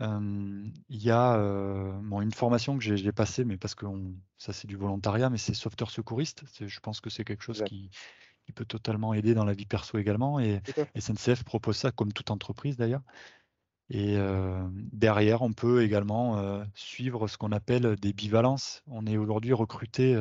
[0.00, 3.86] il y a une formation que j'ai passée, mais parce que
[4.36, 6.44] ça, c'est du volontariat, mais c'est sauveteur secouriste.
[6.60, 7.90] Je pense que c'est quelque chose qui,
[8.54, 10.38] peut totalement aider dans la vie perso également.
[10.40, 10.60] Et
[10.98, 13.02] SNCF propose ça, comme toute entreprise d'ailleurs.
[13.88, 14.16] Et
[14.92, 18.82] derrière, on peut également suivre ce qu'on appelle des bivalences.
[18.86, 20.16] On est aujourd'hui recruté,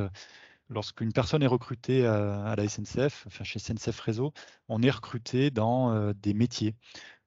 [0.69, 4.33] lorsqu'une personne est recrutée à, la SNCF, enfin chez SNCF Réseau,
[4.67, 6.75] on est recruté dans des métiers.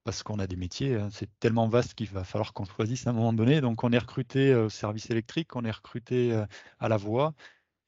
[0.05, 3.11] Parce qu'on a des métiers, hein, c'est tellement vaste qu'il va falloir qu'on choisisse à
[3.11, 3.61] un moment donné.
[3.61, 6.33] Donc on est recruté au service électrique, on est recruté
[6.79, 7.35] à la voie.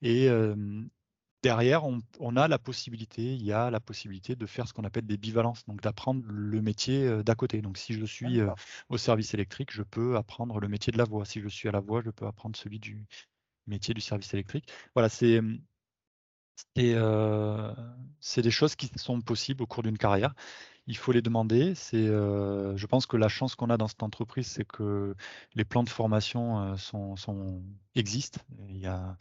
[0.02, 0.28] Et
[1.42, 5.06] derrière, on, a la possibilité, il y a la possibilité de faire ce qu'on appelle
[5.06, 7.62] des bivalences, donc d'apprendre le métier euh, d'à côté.
[7.62, 8.50] Donc si je suis euh,
[8.88, 11.24] au service électrique, je peux apprendre le métier de la voie.
[11.24, 13.06] Si je suis à la voie, je peux apprendre celui du
[13.70, 14.70] métier du service électrique.
[14.94, 15.40] Voilà, c'est
[16.78, 17.74] euh,
[18.20, 20.34] c'est des choses qui sont possibles au cours d'une carrière.
[20.86, 21.74] Il faut les demander.
[21.74, 25.14] C'est, je pense que la chance qu'on a dans cette entreprise, c'est que
[25.54, 27.62] les plans de formation sont, sont,
[27.94, 28.40] existent.
[28.68, 29.16] Il y a,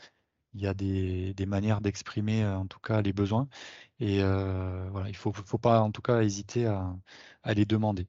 [0.53, 3.47] il y a des, manières d'exprimer en tout cas les besoins.
[3.99, 6.95] Et voilà, il ne faut, faut, pas en tout cas hésiter à,
[7.53, 8.07] les demander.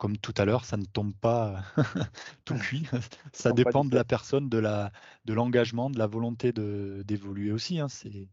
[0.00, 1.62] Comme tout à l'heure, ça ne tombe pas
[2.46, 2.86] tout cuit.
[3.34, 4.92] ça dépend de la personne, de la
[5.26, 7.80] de l'engagement, de la volonté d'évoluer aussi.
[7.80, 7.88] Hein.
[7.88, 8.28] C'est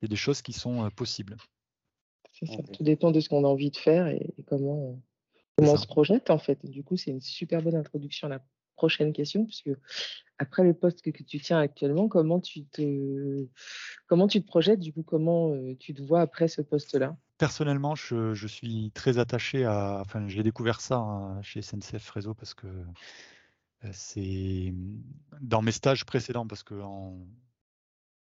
[0.00, 1.36] des choses qui sont possibles.
[2.46, 2.46] Ça.
[2.72, 5.02] Tout dépend de ce qu'on a envie de faire et, comment,
[5.56, 6.64] comment on se projette en fait.
[6.64, 8.44] Du coup, c'est une super bonne introduction à la
[8.74, 9.70] prochaine question, puisque
[10.38, 13.46] après le poste que, tu tiens actuellement, comment tu te,
[14.06, 17.16] comment tu te projettes, du coup, comment euh, tu te vois après ce poste-là?
[17.38, 20.00] Personnellement, je, je, suis très attaché à.
[20.00, 24.74] Enfin, j'ai découvert ça hein, chez SNCF Réseau parce que euh, c'est
[25.40, 27.18] dans mes stages précédents, parce que en,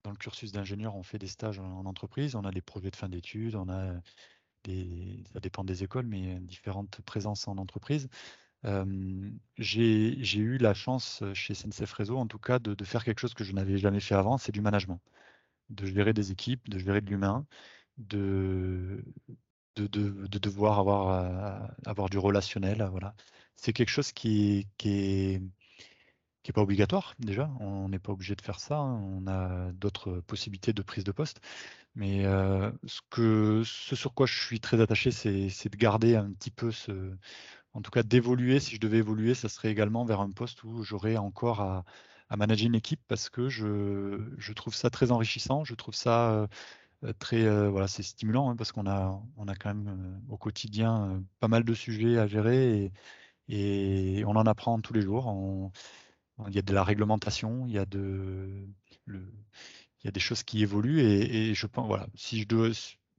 [0.04, 2.96] dans le cursus d'ingénieur, on fait des stages en entreprise, on a des projets de
[2.96, 3.94] fin d'études, on a
[4.64, 8.10] des, ça dépend des écoles, mais différentes présences en entreprise
[9.58, 13.44] j'ai eu la chance chez SNCF Réseau, en tout cas, de, faire quelque chose que
[13.44, 15.02] je n'avais jamais fait avant, c'est du management.
[15.70, 17.46] De gérer des équipes, de gérer de l'humain,
[17.98, 19.04] de,
[19.76, 22.88] de, de, devoir avoir, avoir du relationnel.
[22.92, 23.16] Voilà.
[23.56, 25.42] C'est quelque chose qui, est
[26.46, 29.00] qui n'est pas obligatoire déjà, on n'est pas obligé de faire ça, hein.
[29.02, 31.42] on a d'autres possibilités de prise de poste.
[31.96, 32.24] Mais
[32.86, 37.16] ce sur quoi je suis très attaché, c'est de garder un petit peu ce,
[37.76, 40.84] en tout cas d'évoluer, si je devais évoluer, ça serait également vers un poste où
[40.84, 41.84] j'aurais encore à,
[42.38, 46.48] manager une équipe parce que je, trouve ça très enrichissant, je trouve ça
[47.04, 50.34] euh, très, euh, voilà, c'est stimulant hein, parce qu'on a, on a quand même euh,
[50.34, 52.92] au quotidien pas mal de sujets à gérer
[53.50, 55.72] et, on en apprend tous les jours.
[56.48, 58.68] il y a de la réglementation, il y a de,
[59.08, 62.70] il y a des choses qui évoluent et je pense, voilà, si je dois,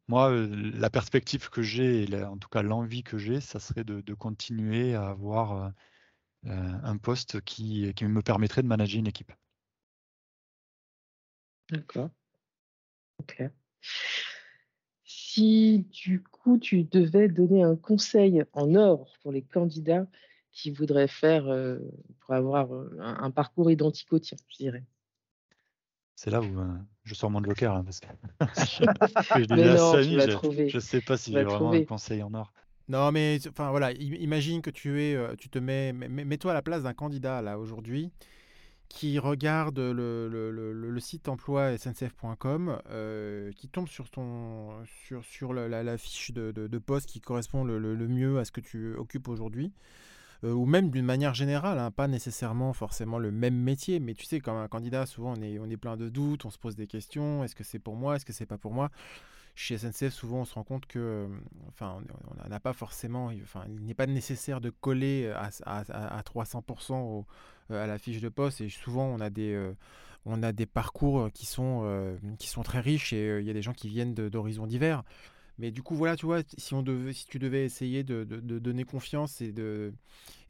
[0.08, 4.94] moi, la perspective que j'ai, en tout cas l'envie que j'ai, ça serait de, continuer
[4.94, 5.72] à avoir
[6.44, 9.32] un poste qui, me permettrait de manager une équipe.
[11.70, 12.10] D'accord.
[13.18, 13.42] Ok.
[15.04, 20.06] Si du coup tu devais donner un conseil en or pour les candidats
[20.52, 21.44] qui voudraient faire
[22.20, 24.84] pour avoir un, parcours identique au tien, je dirais.
[26.14, 28.08] C'est là où euh, je sors mon joker, là, parce que
[29.38, 32.52] je, je, sais pas si j'ai vraiment un conseil en or.
[32.88, 36.62] Non, mais enfin voilà, imagine que tu es, euh, tu te mets, mets-toi à la
[36.62, 38.12] place d'un candidat là aujourd'hui
[38.88, 45.52] qui regarde le, le, le, site emploi sncf.com, euh, qui tombe sur ton sur, sur
[45.52, 49.28] la, fiche de, de, de, poste qui correspond le, mieux à ce que tu occupes
[49.28, 49.72] aujourd'hui.
[50.44, 54.24] Euh, ou même d'une manière générale, hein, pas nécessairement forcément le même métier, mais tu
[54.26, 56.76] sais, comme un candidat, souvent on est, on est plein de doutes, on se pose
[56.76, 58.90] des questions, est-ce que c'est pour moi, est-ce que c'est pas pour moi?
[59.54, 61.28] Chez SNCF, souvent, on se rend compte que, euh,
[61.68, 61.98] enfin,
[62.44, 67.24] on n'a pas forcément, enfin, il n'est pas nécessaire de coller à, à, à 300%
[67.70, 68.60] euh, à la fiche de poste.
[68.60, 69.58] Et souvent, on a des,
[70.26, 73.62] on a des parcours qui sont, qui sont très riches et il y a des
[73.62, 75.04] gens qui viennent d'horizons divers.
[75.58, 78.84] Mais du coup, voilà, tu vois, si, on devait, si tu devais essayer de, donner
[78.84, 79.94] confiance et de,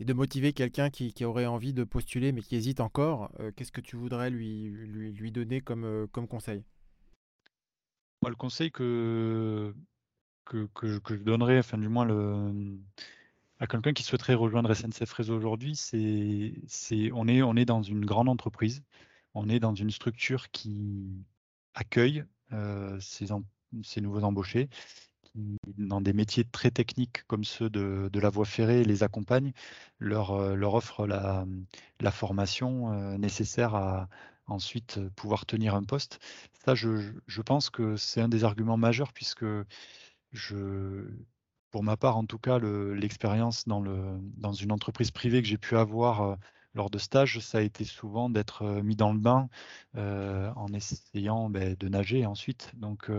[0.01, 3.73] et de motiver quelqu'un qui, aurait envie de postuler mais qui hésite encore, euh, qu'est-ce
[3.73, 6.65] que tu voudrais lui, lui, donner comme, euh, conseil?
[8.27, 9.73] Le conseil que,
[10.45, 12.09] que, je donnerais, enfin, du moins,
[13.61, 17.83] à quelqu'un qui souhaiterait rejoindre SNCF Réseau aujourd'hui, c'est, c'est on, est, on est dans
[17.83, 18.83] une grande entreprise,
[19.35, 21.25] on est dans une structure qui
[21.75, 23.33] accueille euh, ses,
[23.85, 24.69] ces nouveaux embauchés,
[25.23, 29.53] qui, dans des métiers très techniques comme ceux de, la voie ferrée, les accompagnent,
[29.99, 31.47] leur, euh, leur offrent la,
[32.11, 34.09] formation euh, nécessaire à
[34.47, 36.21] ensuite pouvoir tenir un poste.
[36.65, 39.45] Ça, je, je pense que c'est un des arguments majeurs puisque
[40.33, 41.09] je,
[41.71, 45.59] pour ma part, en tout cas, l'expérience dans, le, dans une entreprise privée que j'ai
[45.59, 46.37] pu avoir euh,
[46.75, 49.49] lors de stages, ça a été souvent d'être mis dans le bain
[49.95, 52.71] en essayant ben, de nager ensuite.
[52.77, 53.11] Donc,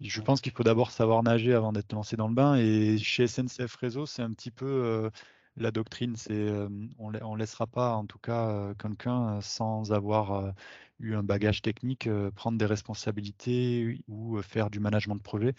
[0.00, 2.56] je pense qu'il faut d'abord savoir nager avant d'être lancé dans le bain.
[2.56, 5.10] Et chez SNCF Réseau, c'est un petit peu
[5.56, 6.16] la doctrine.
[6.16, 6.48] C'est
[6.98, 10.54] on, ne laissera pas, en tout cas, quelqu'un sans avoir
[11.00, 15.54] eu un bagage technique prendre des responsabilités ou faire du management de projet.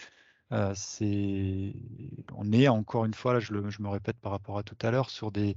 [0.52, 5.32] On est encore une fois, je, me répète par rapport à tout à l'heure, sur
[5.32, 5.56] des,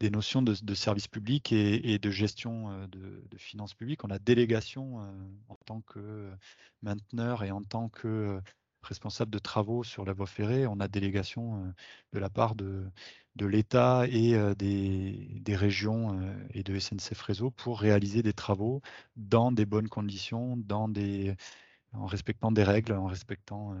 [0.00, 4.04] notions de, service public et, de gestion de, finances publiques.
[4.04, 5.00] On a délégation
[5.48, 6.30] en tant que
[6.82, 8.40] mainteneur et en tant que
[8.82, 10.68] responsable de travaux sur la voie ferrée.
[10.68, 11.74] On a délégation
[12.12, 12.88] de la part de,
[13.40, 16.20] l'État et des, régions
[16.54, 18.80] et de SNCF Réseau pour réaliser des travaux
[19.16, 23.74] dans des bonnes conditions, en respectant des règles, en respectant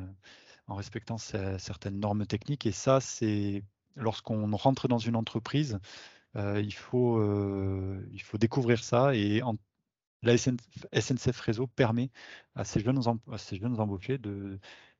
[0.66, 2.66] en respectant certaines normes techniques.
[2.66, 3.62] Et ça, c'est
[3.96, 5.78] lorsqu'on rentre dans une entreprise,
[6.36, 9.14] euh, il, faut, euh, il faut découvrir ça.
[9.14, 9.56] Et en,
[10.22, 12.10] la SNCF Réseau permet
[12.54, 13.00] à ces jeunes,
[13.32, 14.18] à ces jeunes embauchés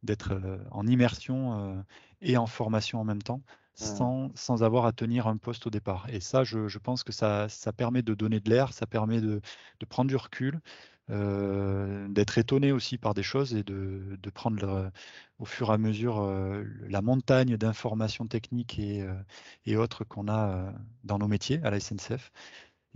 [0.03, 1.85] d'être euh, en immersion
[2.21, 3.43] et en formation en même temps.
[3.79, 3.85] Mmh.
[3.85, 6.07] Sans, sans, avoir à tenir un poste au départ.
[6.09, 9.21] Et ça, je, je pense que ça, ça, permet de donner de l'air, ça permet
[9.21, 9.43] de,
[9.81, 10.63] de, prendre du recul,
[11.09, 14.91] euh, d'être étonné aussi par des choses et de, prendre
[15.39, 20.73] au fur et à mesure euh, la montagne d'informations techniques et, euh, autres qu'on a
[21.05, 22.33] dans nos métiers à la SNCF.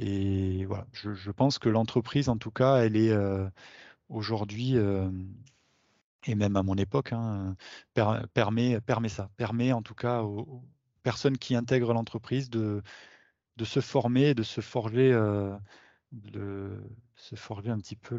[0.00, 3.14] Et voilà, je, pense que l'entreprise, en tout cas, elle est
[4.08, 4.76] aujourd'hui,
[6.26, 7.56] et même à mon époque, hein,
[8.34, 10.64] permet, permet ça, permet en tout cas aux,
[11.02, 12.82] personnes qui intègrent l'entreprise de,
[13.56, 15.12] de se former, de se forger
[16.12, 16.82] de
[17.20, 18.16] se forger un petit peu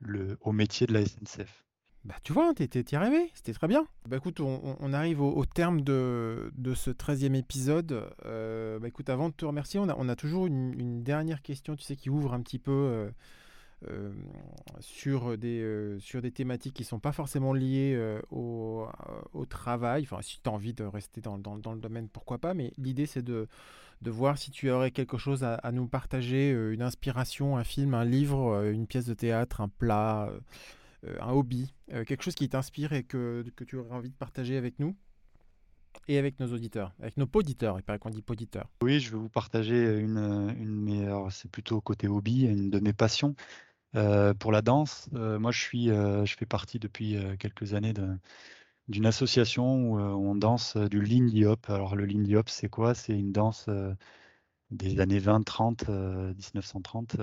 [0.00, 1.64] le, au métier de la SNCF.
[2.04, 3.86] Bah, tu vois, tu y arrivé, c'était très bien.
[4.08, 8.10] Bah, écoute, on, arrive au, terme de, de, ce 13e épisode.
[8.24, 11.76] Euh, bah, écoute, avant de te remercier, on a, on a toujours une, dernière question,
[11.76, 13.10] tu sais, qui ouvre un petit peu euh,
[13.88, 14.12] euh,
[14.80, 18.88] sur, des, sur des thématiques qui ne sont pas forcément liées au,
[19.32, 20.02] au, travail.
[20.02, 23.06] Enfin, si tu as envie de rester dans, dans, le domaine, pourquoi pas, mais l'idée,
[23.06, 23.46] c'est de
[24.02, 27.94] de voir si tu aurais quelque chose à, nous partager, euh, une inspiration, un film,
[27.94, 30.28] un livre, euh, une pièce de théâtre, un plat,
[31.06, 34.78] euh, un hobby, quelque chose qui t'inspire et que, tu aurais envie de partager avec
[34.78, 34.96] nous
[36.08, 38.68] et avec nos auditeurs, avec nos poditeurs, il paraît qu'on dit poditeurs.
[38.82, 40.18] Oui, je vais vous partager une,
[40.58, 43.34] une c'est plutôt côté hobby, une de mes passions.
[44.38, 48.16] pour la danse, moi je suis, je fais partie depuis quelques années de,
[48.88, 51.68] d'une association où, euh, on danse euh, du Lindy Hop.
[51.70, 52.94] Alors le Lindy Hop, c'est quoi?
[52.94, 53.94] C'est une danse euh,
[54.70, 57.16] des années 20, 30, 1930,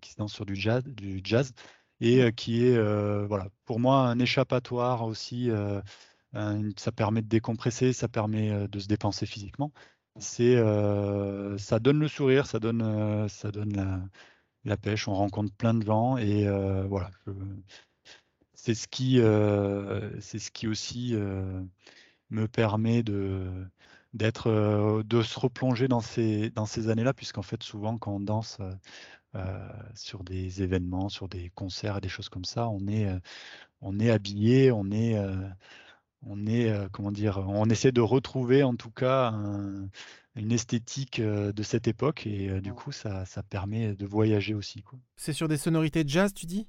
[0.00, 1.52] qui se danse sur du jazz, du jazz
[2.00, 2.78] et qui est,
[3.26, 5.50] voilà, pour moi, un échappatoire aussi.
[6.76, 9.72] ça permet de décompresser, ça permet de se dépenser physiquement.
[10.18, 10.56] C'est,
[11.58, 14.02] ça donne le sourire, ça donne, ça donne la,
[14.64, 15.08] la, pêche.
[15.08, 16.46] On rencontre plein de gens et
[16.88, 17.10] voilà.
[17.26, 17.32] Je,
[18.56, 21.62] c'est ce qui, euh, c'est ce qui aussi euh,
[22.30, 23.48] me permet de
[24.14, 28.20] d'être, euh, de se replonger dans ces dans ces années-là, puisqu'en fait souvent quand on
[28.20, 28.58] danse
[29.94, 33.06] sur des événements, sur des concerts et des choses comme ça, on est
[33.82, 35.14] on est habillé, on est
[36.22, 39.34] on est comment dire, on essaie de retrouver en tout cas
[40.36, 42.26] une esthétique de cette époque.
[42.26, 44.82] Et du coup ça, ça permet de voyager aussi.
[45.16, 46.66] C'est sur des sonorités de jazz, tu dis?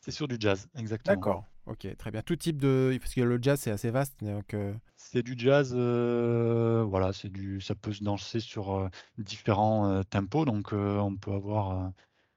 [0.00, 1.14] C'est sur du jazz, exactement.
[1.14, 2.22] D'accord, ok, très bien.
[2.22, 2.96] Tout type de.
[3.00, 4.24] Parce que le jazz, c'est assez vaste.
[4.24, 7.60] Donc, euh, C'est du jazz, euh, voilà, c'est du...
[7.60, 8.88] ça peut se danser sur euh,
[9.18, 10.46] différents tempos.
[10.46, 11.92] Donc, on peut avoir, on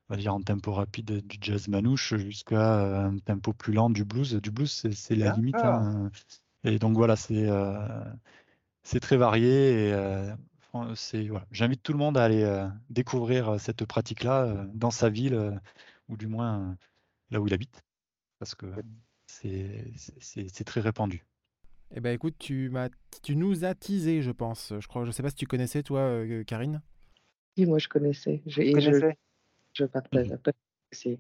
[0.09, 4.33] va dire, un tempo rapide du jazz manouche jusqu'à un tempo plus lent du blues.
[4.41, 5.55] Du blues, c'est la limite.
[5.55, 6.11] Hein.
[6.65, 7.47] Et donc, voilà, c'est
[8.83, 9.89] c'est très varié.
[9.89, 10.33] Et
[10.95, 11.45] c'est voilà.
[11.51, 15.61] j'invite tout le monde à aller découvrir cette pratique-là dans sa ville,
[16.09, 16.75] ou du moins
[17.31, 17.83] là où il habite,
[18.39, 18.65] parce que
[19.27, 21.25] c'est très répandu.
[21.95, 22.71] Eh ben écoute, tu,
[23.21, 24.73] tu nous as teasé, je pense.
[24.79, 26.81] Je crois, je sais pas si tu connaissais toi, euh, Karine.
[27.57, 28.41] Oui, moi je connaissais.
[28.47, 29.11] Je, je,
[29.73, 30.29] je, partage.
[30.29, 30.37] Mmh.
[30.91, 31.19] c'est,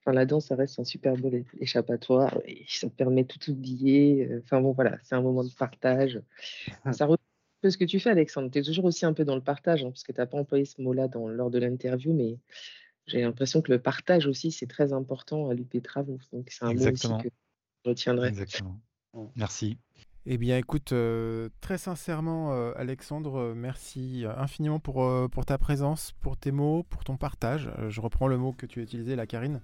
[0.00, 1.30] enfin, la danse, ça reste un super beau
[1.60, 4.26] échappatoire et ça permet tout oublier.
[4.30, 6.22] Euh, enfin bon, voilà, c'est un moment de partage.
[6.92, 7.22] ça reprend
[7.68, 8.50] ce que tu fais, Alexandre.
[8.50, 10.38] Tu es toujours aussi un peu dans le partage, hein, parce que tu n'as pas
[10.38, 12.38] employé ce mot-là lors de l'interview, mais
[13.08, 16.18] j'ai l'impression que le partage aussi, c'est très important à l'UP Travaux.
[16.32, 17.28] Donc, c'est un mot aussi que
[17.84, 18.28] je retiendrai.
[18.28, 18.80] Exactement.
[19.34, 19.78] Merci.
[20.30, 26.12] Eh bien, écoute, euh, très sincèrement, euh, Alexandre, euh, merci infiniment pour, pour ta présence,
[26.20, 27.70] pour tes mots, pour ton partage.
[27.88, 29.60] je reprends le mot que tu as utilisé, la Karine.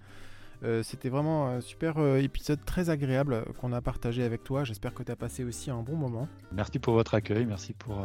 [0.82, 4.64] C'était vraiment un super épisode très agréable qu'on a partagé avec toi.
[4.64, 6.26] J'espère que tu as passé aussi un bon moment.
[6.52, 8.02] Merci pour votre accueil, merci pour,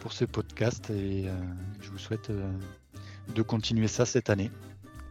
[0.00, 1.30] pour ce podcast et
[1.80, 2.30] je vous souhaite
[3.34, 4.50] de continuer ça cette année.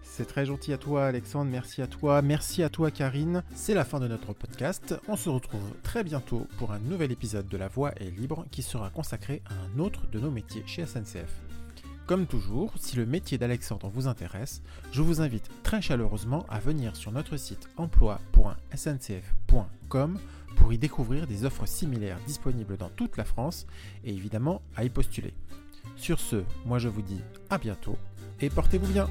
[0.04, 3.44] C'est très gentil à toi Alexandre, merci à toi, merci à toi Karine.
[3.56, 4.94] C'est la fin de notre podcast.
[5.08, 8.62] On se retrouve très bientôt pour un nouvel épisode de La Voix est libre qui
[8.62, 11.32] sera consacré à un autre de nos métiers chez SNCF.
[12.08, 16.98] Comme toujours, si le métier d'Alexandre vous intéresse, je vous invite très chaleureusement à venir
[16.98, 20.20] sur notre site emploi.sncf.com
[20.58, 23.66] pour y découvrir des offres similaires disponibles dans toute la France
[24.04, 25.34] et évidemment à y postuler.
[25.96, 27.98] Sur ce, moi je vous dis à bientôt
[28.40, 29.08] et portez-vous bien